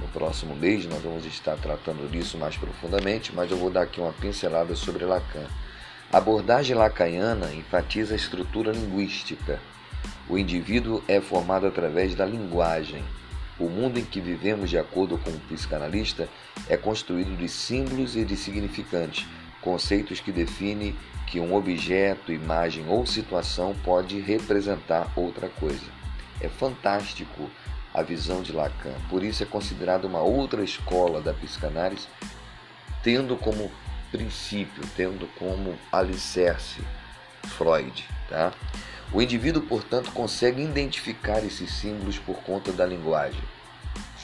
no 0.00 0.08
próximo 0.08 0.54
mês 0.56 0.84
nós 0.86 1.02
vamos 1.02 1.24
estar 1.24 1.56
tratando 1.56 2.10
disso 2.10 2.36
mais 2.36 2.56
profundamente, 2.56 3.32
mas 3.34 3.50
eu 3.50 3.56
vou 3.56 3.70
dar 3.70 3.82
aqui 3.82 4.00
uma 4.00 4.12
pincelada 4.12 4.74
sobre 4.74 5.04
Lacan. 5.04 5.46
A 6.12 6.18
abordagem 6.18 6.76
lacaniana 6.76 7.54
enfatiza 7.54 8.12
a 8.12 8.16
estrutura 8.16 8.72
linguística. 8.72 9.60
O 10.28 10.36
indivíduo 10.36 11.02
é 11.08 11.20
formado 11.20 11.66
através 11.66 12.14
da 12.14 12.26
linguagem. 12.26 13.02
O 13.58 13.68
mundo 13.68 13.98
em 13.98 14.04
que 14.04 14.20
vivemos, 14.20 14.68
de 14.68 14.78
acordo 14.78 15.16
com 15.18 15.30
o 15.30 15.40
psicanalista, 15.40 16.28
é 16.68 16.76
construído 16.76 17.36
de 17.36 17.48
símbolos 17.48 18.16
e 18.16 18.24
de 18.24 18.36
significantes, 18.36 19.26
conceitos 19.60 20.20
que 20.20 20.32
definem 20.32 20.96
que 21.26 21.38
um 21.40 21.54
objeto, 21.54 22.32
imagem 22.32 22.84
ou 22.88 23.06
situação 23.06 23.74
pode 23.84 24.18
representar 24.20 25.10
outra 25.16 25.48
coisa. 25.48 25.86
É 26.40 26.48
fantástico 26.48 27.48
a 27.94 28.02
visão 28.02 28.42
de 28.42 28.52
Lacan, 28.52 28.94
por 29.10 29.22
isso 29.22 29.42
é 29.42 29.46
considerada 29.46 30.06
uma 30.06 30.20
outra 30.20 30.64
escola 30.64 31.20
da 31.20 31.34
psicanálise, 31.34 32.06
tendo 33.02 33.36
como 33.36 33.70
princípio, 34.10 34.82
tendo 34.96 35.26
como 35.38 35.78
alicerce 35.90 36.82
Freud. 37.56 38.08
Tá? 38.28 38.52
O 39.12 39.20
indivíduo, 39.20 39.62
portanto, 39.62 40.10
consegue 40.12 40.62
identificar 40.62 41.44
esses 41.44 41.70
símbolos 41.70 42.18
por 42.18 42.36
conta 42.36 42.72
da 42.72 42.86
linguagem. 42.86 43.42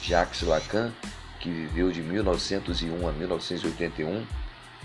Jacques 0.01 0.41
Lacan, 0.41 0.91
que 1.39 1.49
viveu 1.49 1.91
de 1.91 2.01
1901 2.01 3.07
a 3.07 3.11
1981, 3.11 4.25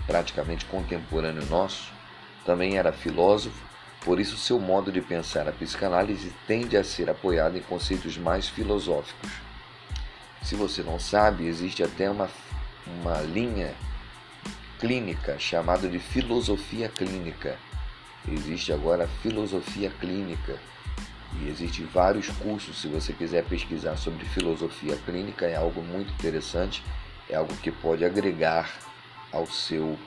praticamente 0.05 0.65
contemporâneo 0.65 1.45
nosso, 1.47 1.91
também 2.45 2.77
era 2.77 2.91
filósofo, 2.91 3.65
por 4.05 4.19
isso 4.19 4.37
seu 4.37 4.59
modo 4.59 4.91
de 4.91 5.01
pensar 5.01 5.49
a 5.49 5.51
psicanálise 5.51 6.31
tende 6.47 6.77
a 6.77 6.83
ser 6.83 7.09
apoiado 7.09 7.57
em 7.57 7.61
conceitos 7.61 8.17
mais 8.19 8.47
filosóficos. 8.47 9.31
Se 10.43 10.53
você 10.55 10.83
não 10.83 10.99
sabe, 10.99 11.47
existe 11.47 11.81
até 11.81 12.07
uma, 12.07 12.29
uma 12.85 13.19
linha 13.21 13.73
clínica, 14.79 15.39
chamado 15.39 15.89
de 15.89 15.97
filosofia 15.97 16.87
clínica. 16.87 17.57
Existe 18.31 18.71
agora 18.71 19.07
filosofia 19.23 19.89
clínica 19.99 20.59
e 21.41 21.49
existem 21.49 21.87
vários 21.87 22.29
cursos. 22.29 22.79
Se 22.79 22.87
você 22.87 23.11
quiser 23.11 23.43
pesquisar 23.45 23.97
sobre 23.97 24.23
filosofia 24.25 24.95
clínica, 24.97 25.47
é 25.47 25.55
algo 25.55 25.81
muito 25.81 26.13
interessante, 26.13 26.83
é 27.27 27.35
algo 27.35 27.55
que 27.57 27.71
pode 27.71 28.05
agregar 28.05 28.71
ao 29.31 29.47
seu 29.47 29.97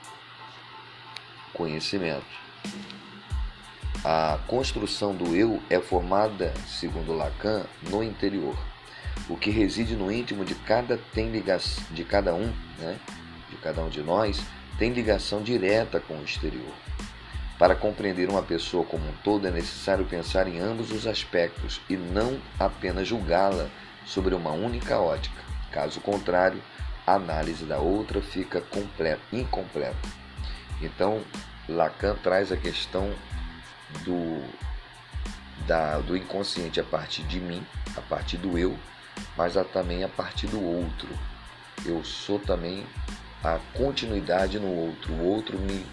conhecimento. 1.53 2.49
A 4.05 4.39
construção 4.47 5.13
do 5.15 5.35
eu 5.35 5.61
é 5.69 5.81
formada, 5.81 6.55
segundo 6.69 7.13
Lacan, 7.13 7.65
no 7.91 8.03
interior. 8.03 8.57
O 9.29 9.37
que 9.37 9.51
reside 9.51 9.97
no 9.97 10.11
íntimo 10.11 10.45
de 10.45 10.55
cada 10.55 10.99
tem 11.13 11.31
ligação, 11.31 11.83
de 11.91 12.05
cada 12.05 12.33
um, 12.33 12.53
né, 12.79 12.97
de 13.51 13.57
cada 13.57 13.83
um 13.83 13.89
de 13.89 14.01
nós, 14.01 14.41
tem 14.79 14.93
ligação 14.93 15.43
direta 15.43 15.99
com 15.99 16.15
o 16.15 16.23
exterior. 16.23 16.73
Para 17.59 17.75
compreender 17.75 18.31
uma 18.31 18.43
pessoa 18.43 18.85
como 18.85 19.05
um 19.05 19.13
todo 19.25 19.49
é 19.49 19.51
necessário 19.51 20.05
pensar 20.05 20.47
em 20.47 20.61
ambos 20.61 20.93
os 20.93 21.05
aspectos 21.05 21.81
e 21.91 21.97
não 21.97 22.41
apenas 22.59 23.09
julgá-la 23.09 23.69
sobre 24.07 24.33
uma 24.33 24.53
única 24.53 25.01
ótica. 25.01 25.43
Caso 25.73 26.01
contrário, 26.01 26.63
a 27.05 27.15
análise 27.15 27.65
da 27.65 27.79
outra 27.79 28.23
fica 28.23 28.61
completa, 28.61 29.21
incompleta. 29.33 30.09
Então, 30.81 31.21
Lacan 31.69 32.15
traz 32.23 32.53
a 32.53 32.57
questão 32.57 33.13
do, 34.05 34.43
da, 35.67 35.99
do 35.99 36.17
inconsciente 36.17 36.81
a 36.81 36.85
partir 36.85 37.23
de 37.23 37.41
mim, 37.41 37.65
a 37.97 38.01
partir 38.01 38.37
do 38.37 38.59
eu, 38.59 38.77
mas 39.37 39.55
também 39.73 40.05
a 40.05 40.09
partir 40.09 40.47
do 40.47 40.63
outro. 40.63 41.09
Eu 41.85 42.05
sou 42.05 42.39
também 42.39 42.85
a 43.43 43.59
continuidade 43.75 44.59
no 44.59 44.69
outro. 44.69 45.13
O 45.13 45.25
outro 45.25 45.59
me 45.59 45.87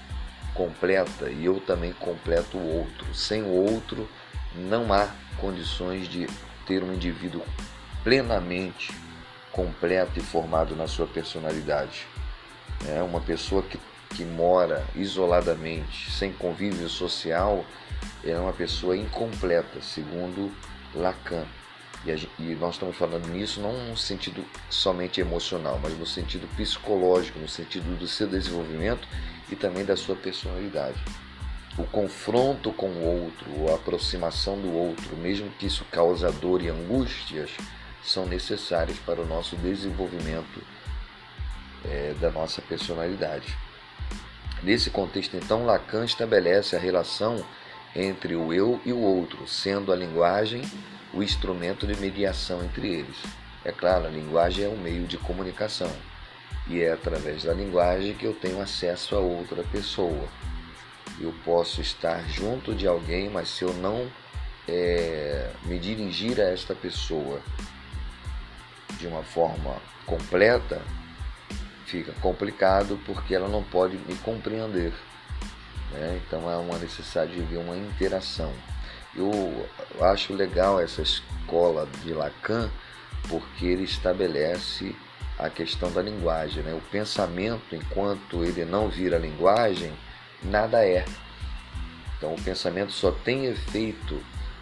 completa 0.54 1.30
e 1.30 1.46
eu 1.46 1.60
também 1.60 1.94
completo 1.94 2.58
o 2.58 2.78
outro. 2.80 3.14
Sem 3.14 3.44
o 3.44 3.52
outro, 3.52 4.10
não 4.56 4.92
há 4.92 5.10
condições 5.38 6.08
de 6.08 6.28
ter 6.66 6.84
um 6.84 6.94
indivíduo 6.94 7.44
plenamente 8.04 8.92
completo 9.52 10.20
e 10.20 10.22
formado 10.22 10.76
na 10.76 10.88
sua 10.88 11.08
personalidade. 11.08 12.08
É 12.88 13.02
uma 13.02 13.22
pessoa 13.22 13.62
que, 13.64 13.80
que 14.10 14.24
mora 14.24 14.84
isoladamente, 14.96 16.12
sem 16.12 16.32
convívio 16.32 16.90
social, 16.90 17.66
é 18.26 18.38
uma 18.38 18.54
pessoa 18.54 18.98
incompleta, 18.98 19.82
segundo 19.82 20.52
Lacan. 20.94 21.46
E, 22.06 22.12
a, 22.12 22.16
e, 22.40 22.56
nós 22.56 22.76
estamos 22.76 22.96
falando 22.96 23.28
nisso 23.28 23.60
não 23.60 23.90
no 23.90 23.98
sentido 23.98 24.46
somente 24.70 25.20
emocional, 25.20 25.80
mas 25.82 25.98
no 25.98 26.06
sentido 26.06 26.48
psicológico, 26.56 27.40
no 27.40 27.48
sentido 27.48 27.98
do 27.98 28.08
seu 28.08 28.28
desenvolvimento 28.28 29.08
e 29.50 29.56
também 29.56 29.84
da 29.84 29.96
sua 29.96 30.16
personalidade. 30.16 30.98
O 31.78 31.84
confronto 31.84 32.72
com 32.72 32.88
o 32.88 33.24
outro, 33.24 33.72
a 33.72 33.76
aproximação 33.76 34.60
do 34.60 34.72
outro, 34.74 35.16
mesmo 35.18 35.50
que 35.52 35.66
isso 35.66 35.86
cause 35.92 36.26
dor 36.40 36.62
e 36.62 36.70
angústias, 36.70 37.52
são 38.04 38.26
necessários 38.26 38.98
para 39.00 39.20
o 39.20 39.26
nosso 39.26 39.56
desenvolvimento 39.58 40.62
é, 41.84 42.14
da 42.20 42.32
nossa 42.32 42.62
personalidade. 42.62 43.58
Nesse 44.64 44.90
contexto, 44.90 45.36
então, 45.36 45.66
Lacan 45.66 46.06
estabelece 46.06 46.76
a 46.76 46.80
relação 46.80 47.44
entre 47.96 48.36
o 48.36 48.54
eu 48.54 48.82
e 48.86 48.92
o 48.92 49.00
outro, 49.00 49.48
sendo 49.48 49.94
a 49.94 49.96
linguagem 49.96 50.62
o 51.14 51.24
instrumento 51.24 51.88
de 51.88 51.96
mediação 51.96 52.64
entre 52.64 52.88
eles. 52.88 53.16
É 53.64 53.72
claro, 53.72 54.06
a 54.06 54.10
linguagem 54.10 54.66
é 54.66 54.70
um 54.70 54.78
meio 54.78 55.08
de 55.08 55.18
comunicação 55.18 55.92
e 56.68 56.82
é 56.82 56.92
através 56.92 57.44
da 57.44 57.54
linguagem 57.54 58.14
que 58.14 58.26
eu 58.26 58.34
tenho 58.34 58.62
acesso 58.62 59.16
a 59.16 59.20
outra 59.20 59.64
pessoa. 59.64 60.28
Eu 61.20 61.34
posso 61.46 61.80
estar 61.80 62.28
junto 62.30 62.76
de 62.76 62.86
alguém, 62.86 63.30
mas 63.30 63.48
se 63.48 63.64
eu 63.64 63.74
não 63.74 64.12
é, 64.68 65.50
me 65.64 65.80
dirigir 65.80 66.40
a 66.42 66.50
esta 66.50 66.76
pessoa 66.76 67.40
de 69.00 69.08
uma 69.08 69.24
forma 69.24 69.78
completa, 70.06 70.82
fica 71.86 72.12
complicado 72.22 73.00
porque 73.06 73.34
ela 73.34 73.48
não 73.48 73.64
pode 73.64 73.98
me 73.98 74.16
compreender. 74.16 74.94
Né? 75.91 76.21
Então 76.26 76.50
é 76.50 76.56
uma 76.58 76.78
necessidade 76.78 77.34
de 77.34 77.41
haver 77.41 77.60
uma 77.60 77.78
interação. 77.78 78.54
Eu 79.15 79.67
acho 80.02 80.34
legal 80.34 80.80
essa 80.80 81.02
escola 81.02 81.88
de 82.04 82.13
Lacan 82.13 82.69
porque 83.30 83.65
ele 83.65 83.84
estabelece 83.84 84.95
a 85.38 85.50
questão 85.50 85.91
da 85.91 86.02
linguagem. 86.02 86.63
Né? 86.63 86.74
O 86.74 86.82
pensamento, 86.91 87.76
enquanto 87.76 88.43
ele 88.43 88.65
não 88.65 88.89
vira 88.89 89.17
linguagem, 89.17 89.93
nada 90.43 90.86
é. 90.86 91.06
Então 92.17 92.34
o 92.34 92.41
pensamento 92.41 92.91
só 92.91 93.12
tem 93.12 93.45
efeito 93.45 94.21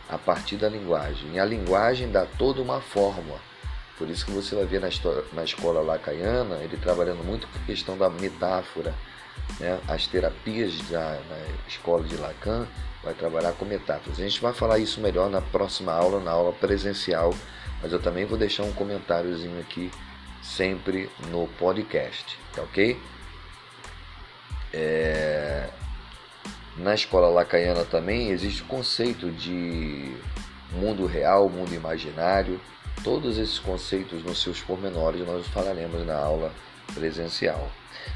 a 0.10 0.18
partir 0.18 0.58
da 0.58 0.70
linguagem. 0.70 1.34
E 1.34 1.40
a 1.40 1.46
linguagem 1.46 2.12
dá 2.12 2.26
toda 2.26 2.62
uma 2.62 2.82
forma. 2.82 3.36
Por 3.98 4.10
isso 4.10 4.26
que 4.26 4.32
você 4.32 4.56
vai 4.56 4.66
ver 4.66 4.82
na, 4.82 4.90
história, 4.90 5.24
na 5.34 5.44
escola 5.44 5.82
lacaiana, 5.82 6.58
ele 6.58 6.78
trabalhando 6.78 7.24
muito 7.24 7.48
com 7.48 7.58
a 7.58 7.66
questão 7.66 7.98
da 7.98 8.10
metáfora. 8.10 8.94
Né? 9.60 9.80
As 9.88 10.08
terapias 10.08 10.80
da 10.90 11.20
escola 11.68 12.04
de 12.04 12.16
Lacan 12.18 12.68
vai 13.04 13.14
trabalhar 13.14 13.52
com 13.54 13.66
metáforas. 13.66 14.20
A 14.20 14.24
gente 14.24 14.42
vai 14.42 14.54
falar 14.54 14.80
isso 14.80 15.02
melhor 15.02 15.30
na 15.30 15.42
próxima 15.42 15.92
aula, 15.92 16.20
na 16.20 16.32
aula 16.32 16.54
presencial, 16.54 17.34
mas 17.82 17.92
eu 17.92 18.02
também 18.02 18.26
vou 18.26 18.38
deixar 18.38 18.64
um 18.64 18.74
comentáriozinho 18.74 19.60
aqui 19.60 19.92
sempre 20.42 21.10
no 21.30 21.48
podcast, 21.60 22.38
tá 22.54 22.62
ok? 22.62 23.00
É... 24.74 25.70
Na 26.76 26.96
escola 26.96 27.30
lacaiana 27.30 27.86
também 27.86 28.30
existe 28.30 28.64
o 28.64 28.66
conceito 28.66 29.32
de 29.32 30.16
mundo 30.72 31.06
real, 31.06 31.48
mundo 31.48 31.74
imaginário. 31.74 32.60
Todos 33.04 33.38
esses 33.38 33.60
conceitos 33.60 34.24
nos 34.24 34.42
seus 34.42 34.60
pormenores 34.62 35.26
nós 35.26 35.46
falaremos 35.48 36.06
na 36.06 36.18
aula 36.18 36.52
presencial. 36.94 37.70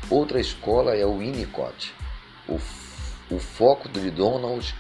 Outra 0.10 0.40
escola 0.40 0.96
é 0.96 1.06
o 1.06 1.20
Winnicott. 1.20 1.94
O, 2.48 2.60
o 3.30 3.40
foco 3.40 3.90
de 3.90 4.10
Donald 4.10 4.74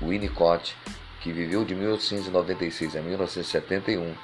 Winnicott, 0.00 0.76
que 1.20 1.32
viveu 1.32 1.64
de 1.64 1.74
1896 1.74 2.96
a 2.96 3.00
1971, 3.02 4.14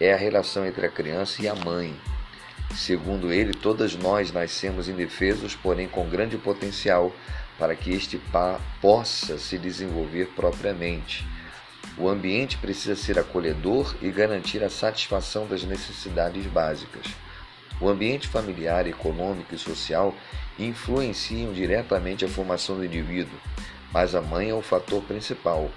é 0.00 0.12
a 0.12 0.16
relação 0.16 0.66
entre 0.66 0.86
a 0.86 0.90
criança 0.90 1.42
e 1.42 1.48
a 1.48 1.54
mãe. 1.54 1.94
Segundo 2.74 3.32
ele, 3.32 3.52
todas 3.52 3.96
nós 3.96 4.32
nascemos 4.32 4.88
indefesos, 4.88 5.54
porém 5.54 5.88
com 5.88 6.08
grande 6.08 6.38
potencial 6.38 7.12
para 7.58 7.76
que 7.76 7.92
este 7.92 8.16
par 8.16 8.60
possa 8.80 9.38
se 9.38 9.58
desenvolver 9.58 10.26
propriamente. 10.34 11.26
O 11.98 12.08
ambiente 12.08 12.56
precisa 12.56 12.96
ser 12.96 13.18
acolhedor 13.18 13.94
e 14.00 14.10
garantir 14.10 14.64
a 14.64 14.70
satisfação 14.70 15.46
das 15.46 15.64
necessidades 15.64 16.46
básicas. 16.46 17.06
O 17.80 17.88
ambiente 17.88 18.28
familiar, 18.28 18.86
econômico 18.86 19.54
e 19.54 19.58
social 19.58 20.14
influenciam 20.58 21.52
diretamente 21.52 22.24
a 22.24 22.28
formação 22.28 22.76
do 22.76 22.84
indivíduo, 22.84 23.38
mas 23.92 24.14
a 24.14 24.20
mãe 24.20 24.50
é 24.50 24.54
o 24.54 24.62
fator 24.62 25.02
principal. 25.02 25.70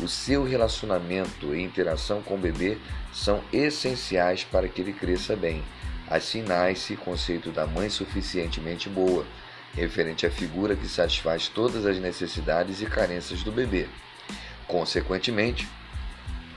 O 0.00 0.06
seu 0.06 0.44
relacionamento 0.44 1.54
e 1.54 1.62
interação 1.62 2.20
com 2.20 2.34
o 2.34 2.38
bebê 2.38 2.76
são 3.12 3.42
essenciais 3.52 4.44
para 4.44 4.68
que 4.68 4.82
ele 4.82 4.92
cresça 4.92 5.34
bem. 5.34 5.62
Assim 6.08 6.42
nasce 6.42 6.94
o 6.94 6.98
conceito 6.98 7.50
da 7.50 7.66
mãe 7.66 7.88
suficientemente 7.88 8.88
boa 8.88 9.24
referente 9.76 10.26
à 10.26 10.30
figura 10.30 10.74
que 10.74 10.88
satisfaz 10.88 11.48
todas 11.48 11.84
as 11.84 11.98
necessidades 11.98 12.80
e 12.80 12.86
carências 12.86 13.42
do 13.42 13.52
bebê. 13.52 13.86
Consequentemente, 14.66 15.68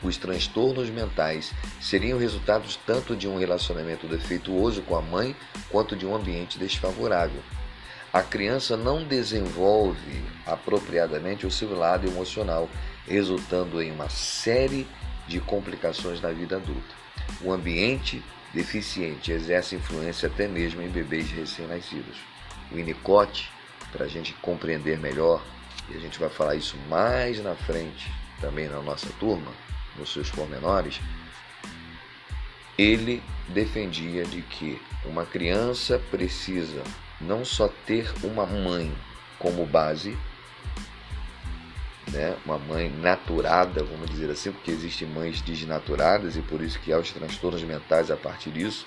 os 0.02 0.18
transtornos 0.18 0.90
mentais 0.90 1.54
seriam 1.82 2.18
resultados 2.18 2.80
tanto 2.86 3.16
de 3.16 3.28
um 3.28 3.38
relacionamento 3.38 4.08
defeituoso 4.08 4.82
com 4.82 4.96
a 4.96 5.02
mãe 5.02 5.36
quanto 5.70 5.96
de 5.96 6.06
um 6.06 6.16
ambiente 6.16 6.58
desfavorável. 6.58 7.42
A 8.12 8.24
criança 8.24 8.76
não 8.76 9.04
desenvolve 9.04 10.24
apropriadamente 10.46 11.46
o 11.46 11.52
seu 11.52 11.78
lado 11.78 12.08
emocional, 12.08 12.68
resultando 13.08 13.82
em 13.82 13.92
uma 13.92 14.10
série 14.10 14.88
de 15.28 15.40
complicações 15.40 16.20
na 16.20 16.32
vida 16.32 16.56
adulta. 16.56 16.96
O 17.42 17.52
ambiente 17.52 18.24
deficiente 18.52 19.32
exerce 19.32 19.76
influência 19.76 20.28
até 20.28 20.48
mesmo 20.48 20.82
em 20.82 20.90
bebês 20.90 21.30
recém-nascidos. 21.30 22.18
Winnicott, 22.72 23.52
para 23.92 24.06
a 24.06 24.08
gente 24.08 24.34
compreender 24.42 24.98
melhor, 24.98 25.44
e 25.88 25.96
a 25.96 26.00
gente 26.00 26.20
vai 26.20 26.30
falar 26.30 26.56
isso 26.56 26.78
mais 26.90 27.40
na 27.44 27.56
frente 27.56 28.12
também 28.42 28.68
na 28.68 28.82
nossa 28.82 29.08
turma, 29.20 29.52
nos 29.97 30.12
seus 30.12 30.30
pormenores, 30.30 30.99
ele 32.78 33.21
defendia 33.49 34.23
de 34.23 34.41
que 34.41 34.82
uma 35.06 35.25
criança 35.25 35.99
precisa 36.12 36.84
não 37.19 37.43
só 37.43 37.67
ter 37.86 38.12
uma 38.23 38.45
mãe 38.45 38.93
como 39.38 39.65
base, 39.65 40.17
né, 42.12 42.36
uma 42.45 42.58
mãe 42.58 42.89
naturada, 42.89 43.84
vamos 43.84 44.10
dizer 44.10 44.30
assim, 44.30 44.52
porque 44.52 44.71
existem 44.71 45.08
mães 45.08 45.41
desnaturadas 45.41 46.36
e 46.36 46.41
por 46.41 46.62
isso 46.62 46.80
que 46.80 46.91
há 46.91 46.97
os 46.97 47.12
transtornos 47.12 47.62
mentais 47.63 48.10
a 48.10 48.17
partir 48.17 48.52
disso, 48.52 48.86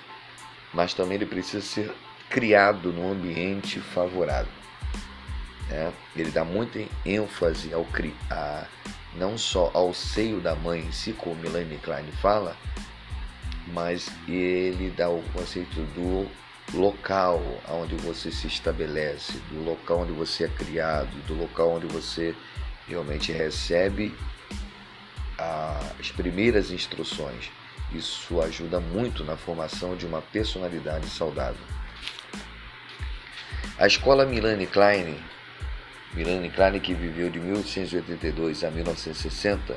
mas 0.73 0.95
também 0.95 1.17
ele 1.17 1.27
precisa 1.27 1.65
ser 1.65 1.95
criado 2.31 2.93
num 2.93 3.13
ambiente 3.13 3.79
favorável. 3.81 4.53
Né? 5.69 5.93
Ele 6.17 6.31
dá 6.31 6.45
muita 6.45 6.83
ênfase 7.05 7.73
ao 7.73 7.85
criar, 7.85 8.69
não 9.17 9.37
só 9.37 9.71
ao 9.75 9.93
seio 9.93 10.41
da 10.41 10.55
mãe 10.55 10.81
em 10.81 10.93
si, 10.93 11.13
como 11.13 11.37
Melanie 11.37 11.79
Klein 11.79 12.11
fala, 12.21 12.57
mas 13.69 14.11
ele 14.27 14.91
dá 14.91 15.09
o 15.09 15.23
conceito 15.33 15.81
do 15.95 16.29
local 16.75 17.43
onde 17.69 17.95
você 17.97 18.31
se 18.31 18.47
estabelece, 18.47 19.39
do 19.51 19.65
local 19.65 20.01
onde 20.01 20.13
você 20.13 20.45
é 20.45 20.49
criado, 20.49 21.11
do 21.27 21.35
local 21.35 21.73
onde 21.73 21.87
você 21.87 22.35
realmente 22.89 23.33
recebe 23.33 24.15
as 26.01 26.11
primeiras 26.11 26.71
instruções. 26.71 27.51
Isso 27.93 28.41
ajuda 28.41 28.81
muito 28.81 29.25
na 29.25 29.37
formação 29.37 29.97
de 29.97 30.07
uma 30.07 30.23
personalidade 30.23 31.07
saudável. 31.07 31.61
A 33.79 33.87
escola 33.87 34.25
Milani 34.25 34.67
Klein, 34.67 35.17
Milani 36.15 36.51
Klein 36.51 36.79
que 36.79 36.93
viveu 36.93 37.31
de 37.31 37.41
1882 37.41 38.65
a 38.65 38.71
1960, 38.71 39.77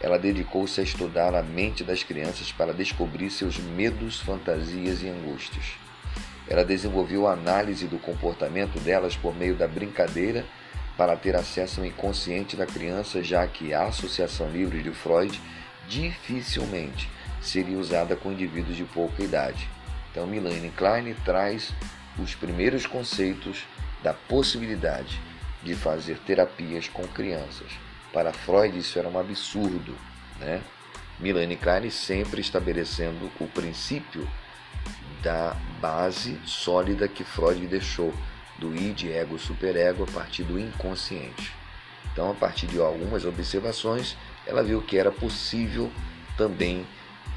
ela 0.00 0.18
dedicou-se 0.18 0.80
a 0.80 0.82
estudar 0.82 1.34
a 1.34 1.42
mente 1.42 1.84
das 1.84 2.02
crianças 2.02 2.50
para 2.50 2.72
descobrir 2.72 3.28
seus 3.30 3.58
medos, 3.58 4.18
fantasias 4.20 5.02
e 5.02 5.08
angústias. 5.08 5.66
Ela 6.48 6.64
desenvolveu 6.64 7.26
a 7.26 7.34
análise 7.34 7.86
do 7.86 7.98
comportamento 7.98 8.80
delas 8.80 9.14
por 9.14 9.36
meio 9.36 9.54
da 9.54 9.68
brincadeira 9.68 10.46
para 10.96 11.14
ter 11.14 11.36
acesso 11.36 11.80
ao 11.80 11.86
inconsciente 11.86 12.56
da 12.56 12.64
criança, 12.64 13.22
já 13.22 13.46
que 13.46 13.74
a 13.74 13.84
associação 13.84 14.50
livre 14.50 14.82
de 14.82 14.90
Freud 14.92 15.38
dificilmente 15.86 17.06
seria 17.42 17.76
usada 17.76 18.16
com 18.16 18.32
indivíduos 18.32 18.78
de 18.78 18.84
pouca 18.84 19.22
idade. 19.22 19.68
Então, 20.10 20.26
Milane 20.26 20.72
Klein 20.74 21.14
traz 21.22 21.70
os 22.18 22.34
primeiros 22.34 22.86
conceitos 22.86 23.64
da 24.02 24.14
possibilidade 24.14 25.20
de 25.62 25.74
fazer 25.74 26.18
terapias 26.18 26.88
com 26.88 27.06
crianças. 27.08 27.68
Para 28.12 28.32
Freud 28.32 28.78
isso 28.78 28.98
era 28.98 29.08
um 29.08 29.18
absurdo, 29.18 29.94
né? 30.38 30.62
Milane 31.18 31.56
Klein 31.56 31.90
sempre 31.90 32.40
estabelecendo 32.40 33.30
o 33.38 33.46
princípio 33.46 34.28
da 35.22 35.54
base 35.80 36.40
sólida 36.46 37.06
que 37.06 37.22
Freud 37.22 37.66
deixou 37.66 38.14
do 38.58 38.74
id, 38.74 39.04
ego, 39.04 39.38
superego 39.38 40.04
a 40.04 40.06
partir 40.06 40.44
do 40.44 40.58
inconsciente. 40.58 41.54
Então, 42.12 42.30
a 42.30 42.34
partir 42.34 42.66
de 42.66 42.80
algumas 42.80 43.24
observações, 43.24 44.16
ela 44.46 44.62
viu 44.62 44.82
que 44.82 44.96
era 44.96 45.12
possível 45.12 45.90
também 46.36 46.86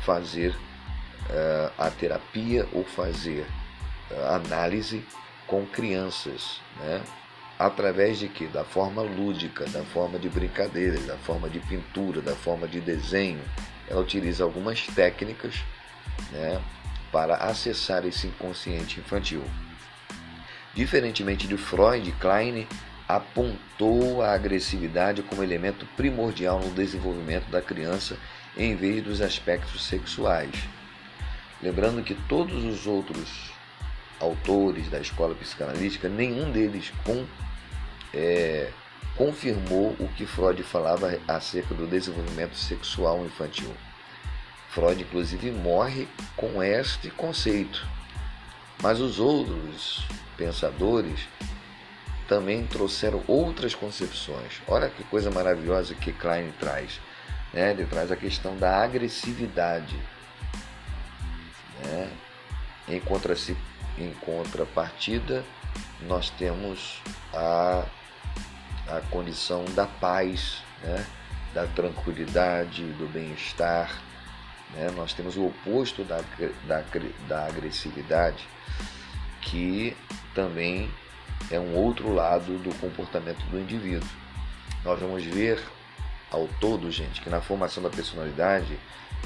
fazer 0.05 0.51
uh, 0.51 1.71
a 1.77 1.89
terapia 1.89 2.67
ou 2.71 2.83
fazer 2.83 3.45
análise 4.29 5.03
com 5.47 5.65
crianças, 5.65 6.61
né? 6.79 7.01
Através 7.57 8.19
de 8.19 8.27
que? 8.27 8.47
Da 8.47 8.63
forma 8.63 9.01
lúdica, 9.01 9.65
da 9.65 9.83
forma 9.83 10.17
de 10.19 10.29
brincadeira, 10.29 10.99
da 11.01 11.17
forma 11.17 11.49
de 11.49 11.59
pintura, 11.59 12.21
da 12.21 12.35
forma 12.35 12.67
de 12.67 12.79
desenho. 12.79 13.41
Ela 13.87 14.01
utiliza 14.01 14.43
algumas 14.43 14.85
técnicas 14.87 15.55
né, 16.31 16.61
para 17.11 17.35
acessar 17.35 18.05
esse 18.05 18.27
inconsciente 18.27 18.99
infantil. 18.99 19.43
Diferentemente 20.73 21.47
de 21.47 21.55
Freud, 21.55 22.11
Klein 22.19 22.67
apontou 23.07 24.23
a 24.23 24.33
agressividade 24.33 25.21
como 25.21 25.43
elemento 25.43 25.85
primordial 25.95 26.59
no 26.59 26.71
desenvolvimento 26.71 27.49
da 27.49 27.61
criança 27.61 28.17
em 28.57 28.75
vez 28.75 29.03
dos 29.03 29.21
aspectos 29.21 29.85
sexuais. 29.85 30.55
Lembrando 31.61 32.03
que 32.03 32.15
todos 32.27 32.63
os 32.65 32.87
outros 32.87 33.52
autores 34.23 34.89
da 34.89 34.99
escola 34.99 35.35
psicanalítica, 35.35 36.07
nenhum 36.09 36.51
deles 36.51 36.91
com, 37.03 37.25
é, 38.13 38.69
confirmou 39.15 39.95
o 39.99 40.07
que 40.09 40.25
Freud 40.25 40.63
falava 40.63 41.19
acerca 41.27 41.73
do 41.75 41.85
desenvolvimento 41.85 42.55
sexual 42.55 43.25
infantil. 43.25 43.73
Freud, 44.69 45.01
inclusive, 45.01 45.51
morre 45.51 46.07
com 46.35 46.63
este 46.63 47.09
conceito. 47.11 47.85
Mas 48.81 48.99
os 48.99 49.19
outros 49.19 50.03
pensadores 50.35 51.27
também 52.27 52.65
trouxeram 52.65 53.23
outras 53.27 53.75
concepções. 53.75 54.61
Olha 54.67 54.89
que 54.89 55.03
coisa 55.03 55.29
maravilhosa 55.29 55.93
que 55.93 56.11
Klein 56.11 56.51
traz. 56.59 56.99
Né? 57.53 57.71
Ele 57.71 57.85
traz 57.85 58.11
a 58.11 58.15
questão 58.15 58.57
da 58.57 58.83
agressividade. 58.83 59.95
Né? 61.85 62.09
Em, 62.87 62.99
contra 62.99 63.35
em 63.97 64.13
contrapartida, 64.13 65.43
nós 66.01 66.29
temos 66.29 67.01
a, 67.33 67.85
a 68.87 69.01
condição 69.09 69.65
da 69.75 69.85
paz, 69.85 70.63
né? 70.81 71.05
da 71.53 71.67
tranquilidade, 71.67 72.83
do 72.93 73.07
bem-estar. 73.07 74.01
Né? 74.73 74.91
Nós 74.95 75.13
temos 75.13 75.37
o 75.37 75.47
oposto 75.47 76.03
da, 76.03 76.21
da, 76.67 76.83
da 77.27 77.45
agressividade, 77.45 78.47
que 79.41 79.95
também 80.33 80.89
é 81.51 81.59
um 81.59 81.75
outro 81.75 82.11
lado 82.13 82.57
do 82.57 82.73
comportamento 82.79 83.43
do 83.45 83.59
indivíduo. 83.59 84.09
Nós 84.83 84.99
vamos 84.99 85.23
ver 85.23 85.61
ao 86.31 86.47
todo, 86.59 86.91
gente, 86.91 87.21
que 87.21 87.29
na 87.29 87.41
formação 87.41 87.83
da 87.83 87.89
personalidade, 87.89 88.77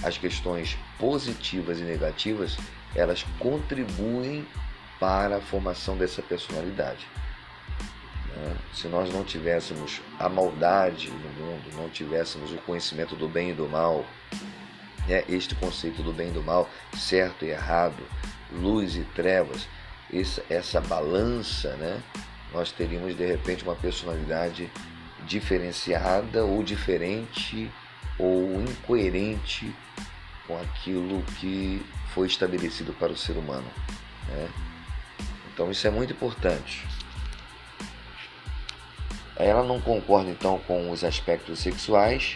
as 0.03 0.18
questões 0.18 0.78
positivas 0.99 1.80
e 1.80 1.84
negativas, 1.84 2.57
elas 2.96 3.24
contribuem 3.40 4.48
para 5.00 5.38
a 5.38 5.42
formação 5.42 5.98
dessa 5.98 6.22
personalidade. 6.22 7.08
Né? 8.36 8.56
Se 8.74 8.88
nós 8.88 9.12
não 9.12 9.24
tivéssemos 9.24 10.02
a 10.20 10.30
maldade 10.30 11.10
no 11.10 11.30
mundo, 11.30 11.76
não 11.76 11.90
tivéssemos 11.90 12.52
o 12.52 12.58
conhecimento 12.58 13.16
do 13.16 13.28
bem 13.28 13.52
e 13.52 13.54
do 13.54 13.68
mal, 13.68 14.06
né? 15.08 15.24
este 15.30 15.56
conceito 15.56 16.02
do 16.02 16.14
bem 16.14 16.30
e 16.30 16.32
do 16.32 16.44
mal, 16.44 16.70
certo 16.96 17.46
e 17.46 17.50
errado, 17.50 18.04
luz 18.52 18.96
e 18.96 19.04
trevas, 19.16 19.68
essa, 20.50 20.80
balança, 20.82 21.76
né? 21.76 22.02
nós 22.54 22.72
teríamos 22.72 23.16
de 23.16 23.26
repente 23.26 23.64
uma 23.64 23.76
personalidade 23.76 24.72
diferenciada 25.26 26.46
ou 26.46 26.64
diferente 26.64 27.70
ou 28.18 28.62
incoerente 28.62 29.76
com 30.48 30.58
aquilo 30.60 31.22
que 31.40 31.86
foi 32.18 32.26
estabelecido 32.26 32.93
para 32.93 33.13
o 33.13 33.15
ser 33.15 33.34
humano. 33.34 33.68
Né? 34.28 34.49
Então 35.53 35.70
isso 35.70 35.86
é 35.86 35.91
muito 35.91 36.13
importante. 36.13 36.84
Ela 39.36 39.63
não 39.63 39.80
concorda 39.80 40.32
então 40.32 40.57
com 40.65 40.89
os 40.89 41.03
aspectos 41.03 41.59
sexuais 41.59 42.36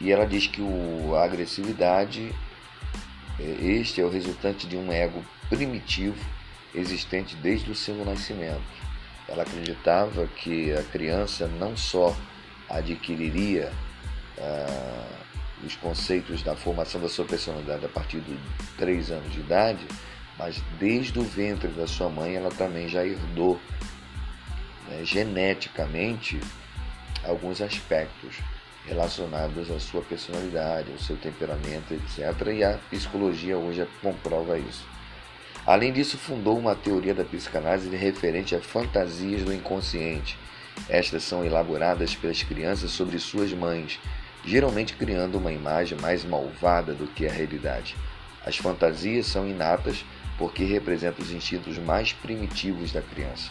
e 0.00 0.10
ela 0.10 0.26
diz 0.26 0.48
que 0.48 0.60
o, 0.60 1.14
a 1.14 1.22
agressividade 1.22 2.34
é, 3.38 3.44
este 3.44 4.00
é 4.00 4.04
o 4.04 4.10
resultante 4.10 4.66
de 4.66 4.76
um 4.76 4.92
ego 4.92 5.24
primitivo 5.48 6.18
existente 6.74 7.36
desde 7.36 7.70
o 7.70 7.74
seu 7.74 8.04
nascimento. 8.04 8.60
Ela 9.28 9.44
acreditava 9.44 10.26
que 10.26 10.72
a 10.72 10.82
criança 10.82 11.46
não 11.46 11.76
só 11.76 12.16
adquiriria 12.68 13.72
ah, 14.38 15.17
os 15.64 15.76
conceitos 15.76 16.42
da 16.42 16.54
formação 16.54 17.00
da 17.00 17.08
sua 17.08 17.24
personalidade 17.24 17.84
a 17.84 17.88
partir 17.88 18.20
de 18.20 18.36
3 18.76 19.10
anos 19.10 19.32
de 19.32 19.40
idade, 19.40 19.86
mas 20.38 20.62
desde 20.78 21.18
o 21.18 21.22
ventre 21.22 21.68
da 21.68 21.86
sua 21.86 22.08
mãe 22.08 22.34
ela 22.34 22.50
também 22.50 22.88
já 22.88 23.04
herdou 23.04 23.60
né, 24.88 25.04
geneticamente 25.04 26.40
alguns 27.24 27.60
aspectos 27.60 28.36
relacionados 28.86 29.70
à 29.70 29.78
sua 29.78 30.00
personalidade, 30.02 30.90
ao 30.90 30.98
seu 30.98 31.16
temperamento, 31.16 31.92
etc. 31.92 32.48
E 32.54 32.64
a 32.64 32.78
psicologia 32.90 33.58
hoje 33.58 33.86
comprova 34.00 34.58
isso. 34.58 34.86
Além 35.66 35.92
disso, 35.92 36.16
fundou 36.16 36.58
uma 36.58 36.74
teoria 36.74 37.14
da 37.14 37.24
psicanálise 37.24 37.94
referente 37.94 38.56
a 38.56 38.60
fantasias 38.60 39.42
do 39.42 39.52
inconsciente. 39.52 40.38
Estas 40.88 41.24
são 41.24 41.44
elaboradas 41.44 42.14
pelas 42.14 42.42
crianças 42.42 42.90
sobre 42.90 43.18
suas 43.18 43.52
mães, 43.52 44.00
geralmente 44.44 44.94
criando 44.94 45.38
uma 45.38 45.52
imagem 45.52 45.98
mais 46.00 46.24
malvada 46.24 46.94
do 46.94 47.06
que 47.06 47.26
a 47.26 47.32
realidade. 47.32 47.96
As 48.44 48.56
fantasias 48.56 49.26
são 49.26 49.48
inatas 49.48 50.04
porque 50.38 50.64
representam 50.64 51.24
os 51.24 51.32
instintos 51.32 51.78
mais 51.78 52.12
primitivos 52.12 52.92
da 52.92 53.02
criança. 53.02 53.50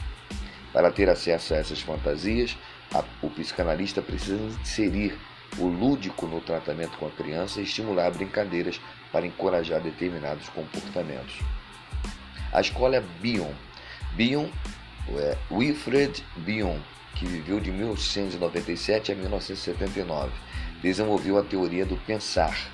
Para 0.72 0.92
ter 0.92 1.10
acesso 1.10 1.54
a 1.54 1.58
essas 1.58 1.82
fantasias, 1.82 2.58
a, 2.94 3.04
o 3.22 3.30
psicanalista 3.30 4.02
precisa 4.02 4.42
inserir 4.62 5.18
o 5.58 5.66
lúdico 5.68 6.26
no 6.28 6.42
tratamento 6.42 6.98
com 6.98 7.08
a 7.08 7.12
criança 7.12 7.60
e 7.60 7.64
estimular 7.64 8.12
brincadeiras 8.12 8.80
para 9.12 9.26
encorajar 9.26 9.82
determinados 9.82 10.50
comportamentos. 10.50 11.40
A 12.52 12.62
escola 12.62 13.04
Bion. 13.22 13.52
Bion, 14.14 14.48
é 15.10 15.38
Wilfred 15.52 16.24
Bion, 16.38 16.78
que 17.16 17.26
viveu 17.26 17.60
de 17.60 17.72
1897 17.72 19.12
a 19.12 19.16
1979, 19.16 20.32
desenvolveu 20.82 21.38
a 21.38 21.44
teoria 21.44 21.86
do 21.86 21.98
pensar. 21.98 22.72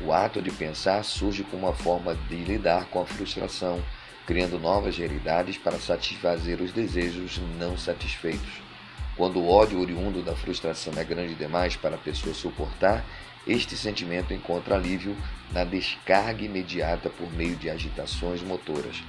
O 0.00 0.12
ato 0.12 0.40
de 0.40 0.50
pensar 0.50 1.02
surge 1.04 1.42
como 1.44 1.66
uma 1.66 1.74
forma 1.74 2.14
de 2.28 2.36
lidar 2.36 2.86
com 2.86 3.00
a 3.00 3.06
frustração, 3.06 3.82
criando 4.26 4.58
novas 4.58 4.96
realidades 4.96 5.58
para 5.58 5.78
satisfazer 5.78 6.60
os 6.60 6.72
desejos 6.72 7.40
não 7.58 7.76
satisfeitos. 7.76 8.62
Quando 9.16 9.40
o 9.40 9.48
ódio 9.48 9.80
oriundo 9.80 10.22
da 10.22 10.36
frustração 10.36 10.92
é 10.96 11.02
grande 11.02 11.34
demais 11.34 11.74
para 11.74 11.96
a 11.96 11.98
pessoa 11.98 12.32
suportar, 12.32 13.04
este 13.46 13.76
sentimento 13.76 14.32
encontra 14.32 14.76
alívio 14.76 15.16
na 15.50 15.64
descarga 15.64 16.44
imediata 16.44 17.10
por 17.10 17.32
meio 17.32 17.56
de 17.56 17.70
agitações 17.70 18.42
motoras. 18.42 19.02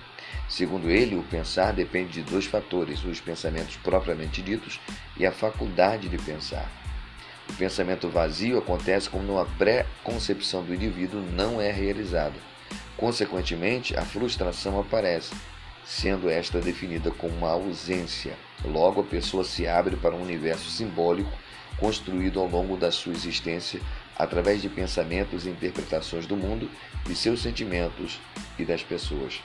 Segundo 0.47 0.89
ele, 0.89 1.15
o 1.15 1.23
pensar 1.23 1.73
depende 1.73 2.13
de 2.13 2.23
dois 2.23 2.45
fatores: 2.45 3.03
os 3.03 3.19
pensamentos 3.19 3.75
propriamente 3.77 4.41
ditos 4.41 4.79
e 5.17 5.25
a 5.25 5.31
faculdade 5.31 6.09
de 6.09 6.17
pensar. 6.17 6.88
O 7.50 7.54
pensamento 7.54 8.08
vazio 8.08 8.58
acontece 8.58 9.10
quando 9.10 9.32
uma 9.32 9.45
pré-concepção 9.45 10.64
do 10.64 10.74
indivíduo 10.74 11.22
não 11.22 11.60
é 11.60 11.72
realizada. 11.72 12.36
Consequentemente, 12.95 13.97
a 13.97 14.04
frustração 14.04 14.80
aparece, 14.80 15.34
sendo 15.86 16.30
esta 16.30 16.60
definida 16.60 17.12
como 17.12 17.36
uma 17.36 17.50
ausência. 17.50 18.38
Logo, 18.64 19.02
a 19.02 19.04
pessoa 19.04 19.43
se 19.43 19.68
abre 19.68 19.95
para 19.95 20.16
um 20.16 20.22
universo 20.22 20.70
simbólico 20.70 21.32
construído 21.78 22.39
ao 22.39 22.47
longo 22.47 22.78
da 22.78 22.91
sua 22.91 23.14
existência 23.14 23.82
através 24.18 24.62
de 24.62 24.68
pensamentos 24.68 25.45
e 25.45 25.50
interpretações 25.50 26.26
do 26.26 26.36
mundo, 26.36 26.70
de 27.06 27.16
seus 27.16 27.41
sentimentos 27.41 28.20
e 28.58 28.66
das 28.66 28.84
pessoas. 28.84 29.41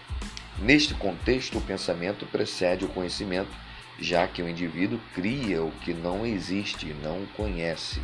Neste 0.58 0.94
contexto, 0.94 1.58
o 1.58 1.62
pensamento 1.62 2.26
precede 2.26 2.84
o 2.84 2.88
conhecimento, 2.88 3.50
já 3.98 4.26
que 4.26 4.42
o 4.42 4.48
indivíduo 4.48 5.00
cria 5.14 5.62
o 5.62 5.70
que 5.70 5.92
não 5.92 6.26
existe 6.26 6.94
não 7.02 7.26
conhece. 7.36 8.00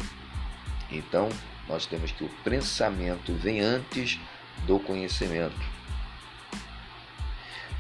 Então, 0.91 1.29
nós 1.69 1.87
temos 1.87 2.11
que 2.11 2.25
o 2.25 2.31
pensamento 2.45 3.33
vem 3.33 3.61
antes 3.61 4.19
do 4.67 4.79
conhecimento. 4.79 5.61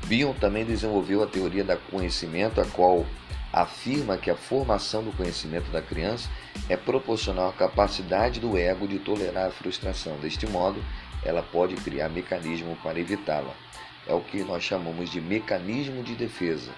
Bion 0.07 0.33
também 0.35 0.65
desenvolveu 0.65 1.23
a 1.23 1.27
teoria 1.27 1.65
da 1.65 1.77
conhecimento, 1.77 2.61
a 2.61 2.65
qual 2.65 3.07
afirma 3.53 4.17
que 4.17 4.31
a 4.31 4.37
formação 4.37 5.03
do 5.03 5.13
conhecimento 5.13 5.71
da 5.71 5.83
criança 5.83 6.29
é 6.69 6.77
proporcional 6.77 7.49
à 7.49 7.53
capacidade 7.53 8.41
do 8.41 8.57
ego 8.57 8.87
de 8.87 8.99
tolerar 8.99 9.49
a 9.49 9.53
frustração. 9.53 10.17
Deste 10.19 10.47
modo, 10.47 10.83
ela 11.25 11.43
pode 11.43 11.75
criar 11.77 12.09
mecanismo 12.09 12.77
para 12.83 13.01
evitá-la. 13.01 13.55
É 14.11 14.13
o 14.13 14.21
que 14.21 14.43
nós 14.43 14.65
chamamos 14.65 15.09
de 15.09 15.21
mecanismo 15.21 16.03
de 16.03 16.17
defesa. 16.17 16.73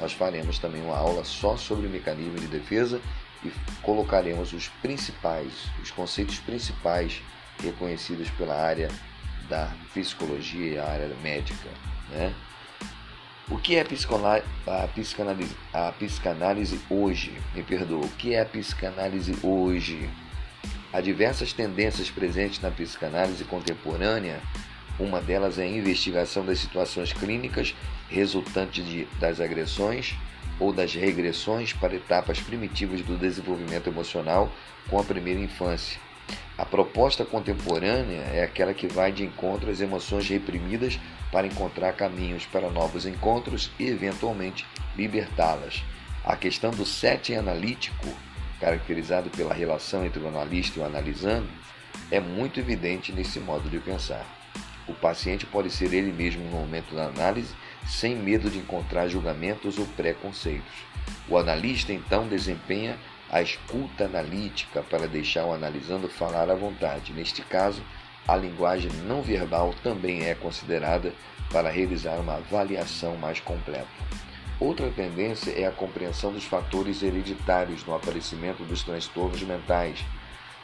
Nós 0.00 0.14
faremos 0.14 0.58
também 0.58 0.80
uma 0.80 0.96
aula 0.96 1.22
só 1.22 1.54
sobre 1.54 1.86
mecanismo 1.86 2.38
de 2.38 2.46
defesa 2.46 2.98
e 3.44 3.52
colocaremos 3.82 4.54
os 4.54 4.68
principais, 4.80 5.52
os 5.82 5.90
conceitos 5.90 6.38
principais 6.38 7.20
reconhecidos 7.62 8.30
pela 8.30 8.54
área 8.54 8.88
da 9.50 9.70
psicologia 9.92 10.72
e 10.72 10.78
a 10.78 10.86
área 10.86 11.14
médica. 11.22 11.68
Né? 12.08 12.34
O 13.50 13.58
que 13.58 13.76
é 13.76 13.82
a 13.82 13.84
psicanálise, 13.84 15.54
a 15.74 15.92
psicanálise 15.92 16.80
hoje? 16.88 17.38
Me 17.54 17.62
perdoa. 17.62 18.06
O 18.06 18.10
que 18.12 18.32
é 18.32 18.40
a 18.40 18.46
psicanálise 18.46 19.36
hoje? 19.42 20.08
Há 20.90 21.02
diversas 21.02 21.52
tendências 21.52 22.10
presentes 22.10 22.62
na 22.62 22.70
psicanálise 22.70 23.44
contemporânea 23.44 24.40
Uma 24.98 25.20
delas 25.20 25.58
é 25.58 25.62
a 25.62 25.68
investigação 25.68 26.44
das 26.44 26.58
situações 26.58 27.12
clínicas 27.12 27.74
resultantes 28.08 28.84
de, 28.84 29.04
das 29.20 29.40
agressões 29.40 30.16
ou 30.58 30.72
das 30.72 30.92
regressões 30.92 31.72
para 31.72 31.94
etapas 31.94 32.40
primitivas 32.40 33.00
do 33.02 33.16
desenvolvimento 33.16 33.86
emocional 33.86 34.52
com 34.90 34.98
a 34.98 35.04
primeira 35.04 35.38
infância. 35.38 36.00
A 36.56 36.64
proposta 36.64 37.24
contemporânea 37.24 38.22
é 38.32 38.42
aquela 38.42 38.74
que 38.74 38.88
vai 38.88 39.12
de 39.12 39.24
encontro 39.24 39.70
às 39.70 39.80
emoções 39.80 40.28
reprimidas 40.28 40.98
para 41.30 41.46
encontrar 41.46 41.92
caminhos 41.92 42.44
para 42.46 42.68
novos 42.68 43.06
encontros 43.06 43.70
e, 43.78 43.86
eventualmente, 43.86 44.66
libertá-las. 44.96 45.84
A 46.24 46.34
questão 46.34 46.72
do 46.72 46.84
setting 46.84 47.34
analítico, 47.34 48.08
caracterizado 48.58 49.30
pela 49.30 49.54
relação 49.54 50.04
entre 50.04 50.20
o 50.20 50.26
analista 50.26 50.80
e 50.80 50.82
o 50.82 50.84
analisando, 50.84 51.48
é 52.10 52.18
muito 52.18 52.58
evidente 52.58 53.12
nesse 53.12 53.38
modo 53.38 53.70
de 53.70 53.78
pensar. 53.78 54.37
O 54.88 54.94
paciente 54.94 55.44
pode 55.44 55.70
ser 55.70 55.92
ele 55.92 56.12
mesmo 56.12 56.42
no 56.44 56.50
momento 56.50 56.94
da 56.94 57.06
análise, 57.06 57.54
sem 57.86 58.16
medo 58.16 58.48
de 58.48 58.58
encontrar 58.58 59.06
julgamentos 59.06 59.78
ou 59.78 59.86
preconceitos. 59.86 60.72
O 61.28 61.36
analista 61.36 61.92
então 61.92 62.26
desempenha 62.26 62.98
a 63.30 63.42
escuta 63.42 64.04
analítica 64.04 64.82
para 64.82 65.06
deixar 65.06 65.44
o 65.44 65.52
analisando 65.52 66.08
falar 66.08 66.50
à 66.50 66.54
vontade. 66.54 67.12
Neste 67.12 67.42
caso, 67.42 67.82
a 68.26 68.34
linguagem 68.34 68.90
não 69.06 69.22
verbal 69.22 69.74
também 69.82 70.24
é 70.24 70.34
considerada 70.34 71.12
para 71.50 71.70
realizar 71.70 72.16
uma 72.18 72.36
avaliação 72.36 73.16
mais 73.16 73.40
completa. 73.40 73.86
Outra 74.60 74.90
tendência 74.90 75.50
é 75.52 75.66
a 75.66 75.70
compreensão 75.70 76.32
dos 76.32 76.44
fatores 76.44 77.02
hereditários 77.02 77.84
no 77.84 77.94
aparecimento 77.94 78.64
dos 78.64 78.82
transtornos 78.82 79.42
mentais. 79.42 80.04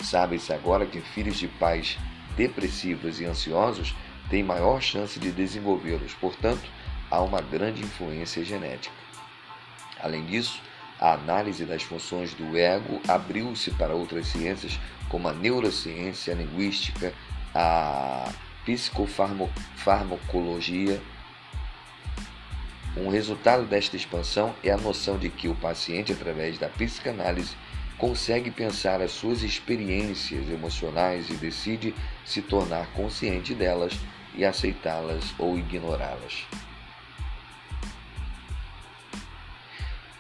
Sabe-se 0.01 0.53
agora 0.53 0.85
que 0.85 1.01
filhos 1.01 1.39
de 1.39 1.47
pais 1.47 1.97
depressivos 2.37 3.21
e 3.21 3.25
ansiosos 3.25 3.95
têm 4.35 4.43
maior 4.43 4.83
chance 4.83 5.21
de 5.21 5.31
desenvolvê-los, 5.31 6.13
portanto, 6.15 6.69
há 7.09 7.21
uma 7.21 7.41
grande 7.41 7.85
influência 7.85 8.45
genética. 8.45 8.93
Além 10.03 10.27
disso, 10.27 10.61
a 10.99 11.13
análise 11.13 11.65
das 11.65 11.85
funções 11.85 12.35
do 12.35 12.59
ego 12.59 13.01
abriu-se 13.07 13.71
para 13.71 13.95
outras 13.95 14.27
ciências 14.27 14.77
como 15.09 15.29
a 15.29 15.33
neurociência, 15.33 16.35
a 16.35 16.37
linguística, 16.37 17.15
a 17.55 18.29
psicofarmacologia. 18.65 21.01
Um 22.97 23.11
resultado 23.11 23.65
desta 23.67 23.95
expansão 23.95 24.53
é 24.65 24.73
a 24.73 24.77
noção 24.77 25.17
de 25.17 25.31
que 25.31 25.47
o 25.47 25.55
paciente, 25.55 26.13
através 26.13 26.59
da 26.59 26.69
psicanálise, 26.69 27.55
consegue 27.97 28.51
pensar 28.51 29.01
as 29.01 29.13
suas 29.13 29.45
experiências 29.45 30.51
emocionais 30.51 31.31
e 31.31 31.35
decide 31.35 31.95
se 32.25 32.43
tornar 32.43 32.89
consciente 32.95 33.55
delas 33.55 33.97
e 34.35 34.45
aceitá-las 34.45 35.35
ou 35.39 35.59
ignorá-las. 35.59 36.47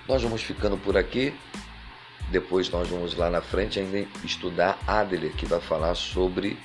Nós 0.07 0.23
vamos 0.23 0.43
ficando 0.43 0.77
por 0.77 0.97
aqui. 0.97 1.35
Depois 2.31 2.71
nós 2.71 2.89
vamos 2.89 3.15
lá 3.15 3.31
na 3.31 3.41
frente 3.41 3.79
ainda 3.79 4.07
estudar 4.25 4.79
Adler, 4.87 5.33
que 5.35 5.47
vai 5.47 5.61
falar 5.61 5.95
sobre 5.95 6.59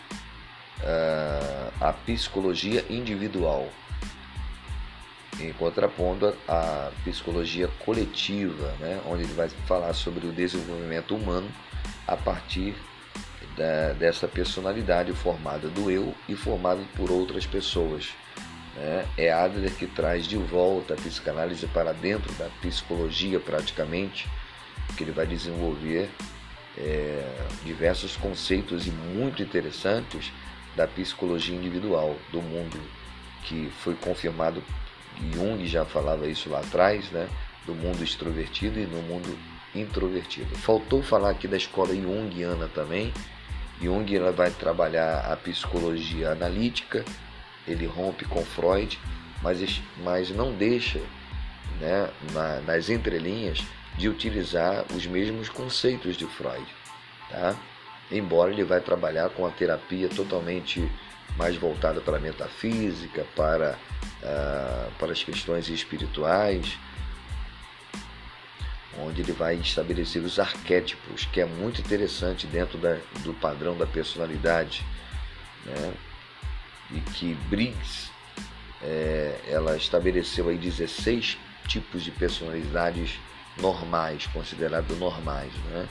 uh, 0.80 1.72
a 1.82 1.94
psicologia 1.94 2.86
individual, 2.90 3.68
em 5.40 5.52
contrapondo 5.54 6.36
à 6.48 6.92
psicologia 7.04 7.68
coletiva, 7.80 8.74
né, 8.80 9.02
onde 9.06 9.24
ele 9.24 9.34
vai 9.34 9.50
falar 9.68 9.94
sobre 9.94 10.28
o 10.28 10.32
desenvolvimento 10.32 11.16
humano 11.16 11.50
a 12.08 12.16
partir 12.16 12.76
da, 13.60 13.92
dessa 13.92 14.26
personalidade 14.26 15.12
formada 15.12 15.68
do 15.68 15.92
eu 15.92 16.16
e 16.30 16.36
formada 16.36 16.82
por 16.96 17.12
outras 17.12 17.46
pessoas. 17.46 18.12
Né? 18.76 19.06
É 19.18 19.32
Adler 19.32 19.74
que 19.76 19.86
traz 19.86 20.26
de 20.26 20.38
volta 20.38 20.94
a 20.94 20.98
psicanálise 20.98 21.68
para 21.68 21.92
dentro 21.92 22.32
da 22.36 22.46
psicologia, 22.62 23.38
praticamente, 23.38 24.30
que 24.96 25.04
ele 25.04 25.12
vai 25.12 25.28
desenvolver 25.28 26.10
é, 26.78 27.22
diversos 27.66 28.16
conceitos 28.16 28.88
e 28.88 28.92
muito 28.92 29.44
interessantes 29.44 30.32
da 30.76 30.88
psicologia 30.88 31.56
individual 31.56 32.16
do 32.32 32.42
mundo, 32.42 32.80
que 33.44 33.70
foi 33.82 33.96
confirmado, 33.96 34.64
Jung 35.34 35.68
já 35.68 35.84
falava 35.84 36.28
isso 36.28 36.50
lá 36.50 36.60
atrás, 36.60 37.12
né? 37.12 37.28
do 37.66 37.76
mundo 37.76 38.02
extrovertido 38.02 38.80
e 38.80 38.86
no 38.86 39.02
mundo 39.02 39.38
introvertido. 39.76 40.56
Faltou 40.56 41.04
falar 41.04 41.32
aqui 41.32 41.48
da 41.48 41.58
escola 41.58 41.94
junguiana 41.94 42.70
também. 42.74 43.12
Jung 43.82 44.14
ela 44.14 44.32
vai 44.32 44.52
trabalhar 44.52 45.32
a 45.32 45.36
psicologia 45.38 46.32
analítica, 46.32 47.06
ele 47.68 47.86
rompe 47.86 48.26
com 48.26 48.44
Freud, 48.44 49.00
mas, 49.42 49.82
mas 50.04 50.30
não 50.32 50.54
deixa 50.54 51.00
né, 51.80 52.10
na, 52.34 52.62
nas 52.62 52.90
entrelinhas 52.90 53.64
de 53.98 54.10
utilizar 54.10 54.86
os 54.94 55.06
mesmos 55.06 55.50
conceitos 55.50 56.18
de 56.18 56.26
Freud. 56.26 56.66
Tá? 57.30 57.56
Embora 58.12 58.52
ele 58.52 58.64
vai 58.64 58.82
trabalhar 58.82 59.30
com 59.30 59.46
a 59.46 59.52
terapia 59.52 60.10
totalmente 60.10 60.90
mais 61.38 61.56
voltada 61.56 62.02
para 62.02 62.18
a 62.18 62.20
metafísica, 62.20 63.26
para, 63.36 63.78
uh, 64.24 64.92
para 64.98 65.12
as 65.12 65.24
questões 65.24 65.70
espirituais, 65.70 66.78
onde 68.98 69.22
ele 69.22 69.32
vai 69.32 69.56
estabelecer 69.56 70.24
os 70.24 70.40
arquétipos, 70.40 71.26
que 71.26 71.40
é 71.40 71.46
muito 71.46 71.82
interessante 71.82 72.48
dentro 72.48 72.78
da, 72.78 72.98
do 73.24 73.34
padrão 73.34 73.78
da 73.78 73.86
personalidade. 73.86 74.86
Né? 75.66 75.94
e 76.92 77.00
que 77.00 77.34
Briggs 77.50 78.10
é, 78.82 79.40
ela 79.48 79.76
estabeleceu 79.78 80.50
aí 80.50 80.58
16 80.58 81.38
tipos 81.68 82.04
de 82.04 82.12
personalidades 82.12 83.20
normais, 83.58 84.26
considerados 84.28 84.98
normais, 84.98 85.54
né? 85.70 85.88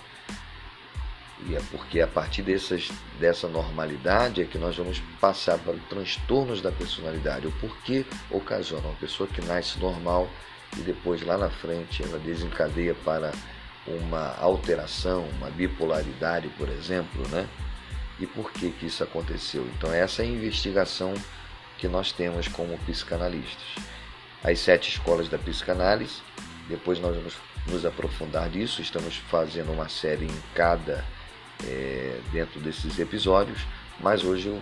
E 1.47 1.55
é 1.55 1.63
porque 1.71 2.01
a 2.01 2.07
partir 2.09 2.43
dessas, 2.43 2.91
dessa 3.21 3.47
normalidade 3.47 4.43
é 4.43 4.45
que 4.45 4.59
nós 4.59 4.77
vamos 4.77 5.01
passar 5.21 5.57
para 5.59 5.75
os 5.75 5.85
transtornos 5.85 6.61
da 6.61 6.73
personalidade. 6.73 7.47
O 7.47 7.53
porquê 7.53 8.05
ocasiona 8.29 8.89
uma 8.89 8.97
pessoa 8.97 9.29
que 9.29 9.41
nasce 9.43 9.79
normal 9.79 10.29
e 10.77 10.81
depois 10.81 11.23
lá 11.23 11.39
na 11.39 11.51
frente 11.51 12.03
ela 12.03 12.19
desencadeia 12.19 12.95
para 12.95 13.33
uma 13.87 14.37
alteração, 14.39 15.27
uma 15.39 15.51
bipolaridade, 15.51 16.49
por 16.59 16.69
exemplo, 16.69 17.27
né? 17.29 17.49
e 18.21 18.27
por 18.27 18.51
que, 18.53 18.71
que 18.71 18.87
isso 18.87 19.03
aconteceu. 19.03 19.67
Então, 19.77 19.93
essa 19.93 20.23
é 20.23 20.27
a 20.27 20.29
investigação 20.29 21.15
que 21.79 21.87
nós 21.87 22.13
temos 22.13 22.49
como 22.49 22.79
psicanalistas. 22.79 23.85
As 24.43 24.59
sete 24.59 24.91
escolas 24.91 25.29
da 25.29 25.39
psicanálise, 25.39 26.21
depois 26.69 26.99
nós 27.01 27.15
vamos 27.15 27.35
nos 27.67 27.85
aprofundar 27.85 28.49
disso, 28.49 28.83
estamos 28.83 29.17
fazendo 29.17 29.73
uma 29.73 29.89
série 29.89 30.25
em 30.25 30.43
cada 30.55 31.05
é, 31.65 32.21
dentro 32.33 32.61
desses 32.61 32.99
episódios, 32.99 33.61
mas 34.01 34.25
hoje 34.25 34.49
eu 34.49 34.61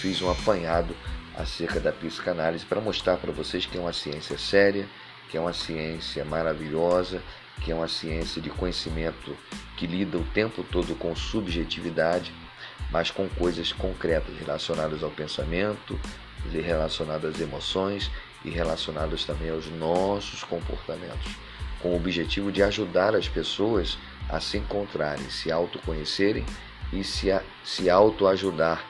fiz 0.00 0.20
um 0.22 0.30
apanhado 0.30 0.94
acerca 1.36 1.78
da 1.78 1.92
psicanálise 1.92 2.64
para 2.64 2.80
mostrar 2.80 3.16
para 3.16 3.32
vocês 3.32 3.66
que 3.66 3.76
é 3.76 3.80
uma 3.80 3.92
ciência 3.92 4.38
séria, 4.38 4.88
que 5.30 5.36
é 5.36 5.40
uma 5.40 5.52
ciência 5.52 6.24
maravilhosa, 6.24 7.22
que 7.62 7.72
é 7.72 7.74
uma 7.74 7.88
ciência 7.88 8.40
de 8.40 8.50
conhecimento 8.50 9.36
que 9.76 9.86
lida 9.86 10.18
o 10.18 10.24
tempo 10.24 10.62
todo 10.62 10.94
com 10.94 11.14
subjetividade 11.14 12.32
mas 12.90 13.10
com 13.10 13.28
coisas 13.28 13.72
concretas 13.72 14.36
relacionadas 14.38 15.02
ao 15.02 15.10
pensamento, 15.10 15.98
relacionadas 16.50 17.34
às 17.34 17.40
emoções 17.40 18.10
e 18.44 18.50
relacionadas 18.50 19.24
também 19.24 19.50
aos 19.50 19.66
nossos 19.66 20.44
comportamentos, 20.44 21.32
com 21.80 21.90
o 21.90 21.96
objetivo 21.96 22.52
de 22.52 22.62
ajudar 22.62 23.14
as 23.14 23.28
pessoas 23.28 23.98
a 24.28 24.40
se 24.40 24.58
encontrarem, 24.58 25.28
se 25.30 25.50
autoconhecerem 25.50 26.44
e 26.92 27.02
se, 27.02 27.28
se 27.64 27.90
autoajudar 27.90 28.84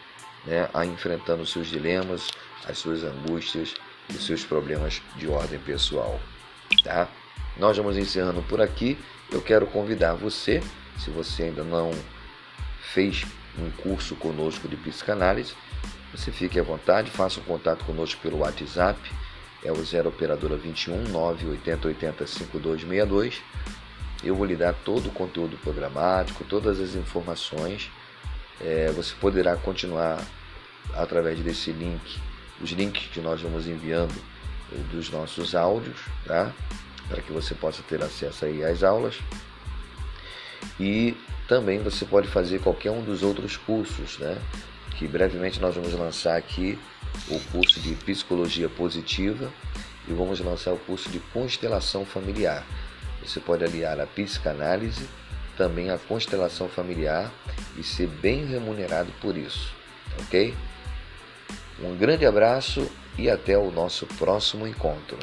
né, 0.45 0.69
a 0.73 0.85
enfrentando 0.85 1.47
seus 1.47 1.69
dilemas, 1.69 2.29
as 2.67 2.79
suas 2.79 3.03
angústias 3.03 3.75
e 4.11 4.15
seus 4.15 4.45
problemas 4.45 5.03
de 5.17 5.29
ordem 5.29 5.59
pessoal. 5.59 6.21
Tá? 6.83 7.09
Nós 7.57 7.77
vamos 7.77 7.97
encerrando 7.97 8.43
por 8.43 8.61
aqui. 8.61 8.99
Eu 9.31 9.41
quero 9.41 9.67
convidar 9.67 10.15
você, 10.15 10.63
se 10.99 11.11
você 11.11 11.45
ainda 11.45 11.65
não 11.65 11.91
fez 12.93 13.25
um 13.59 13.71
curso 13.71 14.15
conosco 14.17 14.69
de 14.69 14.77
psicanálise, 14.77 15.55
você 16.13 16.31
fique 16.31 16.59
à 16.59 16.63
vontade, 16.63 17.11
faça 17.11 17.41
um 17.41 17.45
contato 17.45 17.85
conosco 17.85 18.21
pelo 18.23 18.39
WhatsApp, 18.39 18.99
é 19.65 19.73
o 19.73 19.85
0 19.85 20.09
operadora 20.09 20.57
21 20.57 21.09
980 21.09 21.89
80 21.89 22.27
5262. 22.27 23.43
Eu 24.23 24.35
vou 24.35 24.47
lhe 24.47 24.57
dar 24.57 24.73
todo 24.73 25.09
o 25.09 25.13
conteúdo 25.13 25.59
programático, 25.59 26.45
todas 26.45 26.81
as 26.81 26.95
informações. 26.95 27.91
É, 28.61 28.91
você 28.93 29.15
poderá 29.21 29.57
continuar 29.57 30.25
através 30.95 31.39
desse 31.41 31.73
link, 31.73 32.19
os 32.61 32.71
links 32.71 33.09
que 33.13 33.21
nós 33.21 33.41
vamos 33.41 33.67
enviando 33.67 34.15
eh, 34.73 34.77
dos 34.91 35.11
nossos 35.11 35.55
áudios, 35.55 35.99
tá? 36.25 36.53
Para 37.09 37.23
que 37.23 37.33
você 37.33 37.55
possa 37.55 37.83
ter 37.83 38.03
acesso 38.03 38.45
aí 38.45 38.65
às 38.65 38.83
aulas. 38.83 39.19
E 40.81 41.17
também 41.49 41.79
você 41.79 42.05
pode 42.05 42.29
fazer 42.29 42.61
qualquer 42.61 42.91
um 42.91 43.03
dos 43.03 43.23
outros 43.23 43.57
cursos, 43.57 44.19
né? 44.19 44.39
Que 44.99 45.07
brevemente 45.07 45.61
nós 45.61 45.75
vamos 45.75 45.93
lançar 45.93 46.37
aqui 46.37 46.79
o 47.29 47.39
curso 47.51 47.81
de 47.81 47.95
Psicologia 47.95 48.69
Positiva 48.69 49.53
e 50.09 50.13
vamos 50.13 50.41
lançar 50.41 50.73
o 50.73 50.79
curso 50.79 51.09
de 51.11 51.19
Constelação 51.19 52.05
Familiar. 52.05 52.65
Você 53.23 53.41
pode 53.41 53.65
aliar 53.65 53.99
a 54.01 54.07
psicanálise, 54.07 55.09
também 55.57 55.91
a 55.91 55.99
constelação 55.99 56.69
familiar 56.69 57.33
e 57.77 57.83
ser 57.83 58.07
bem 58.07 58.45
remunerado 58.45 59.11
por 59.21 59.37
isso, 59.37 59.73
ok? 60.21 60.55
Um 61.79 61.95
grande 61.97 62.25
abraço 62.25 62.91
e 63.19 63.29
até 63.29 63.57
o 63.57 63.71
nosso 63.71 64.07
próximo 64.07 64.67
encontro. 64.67 65.19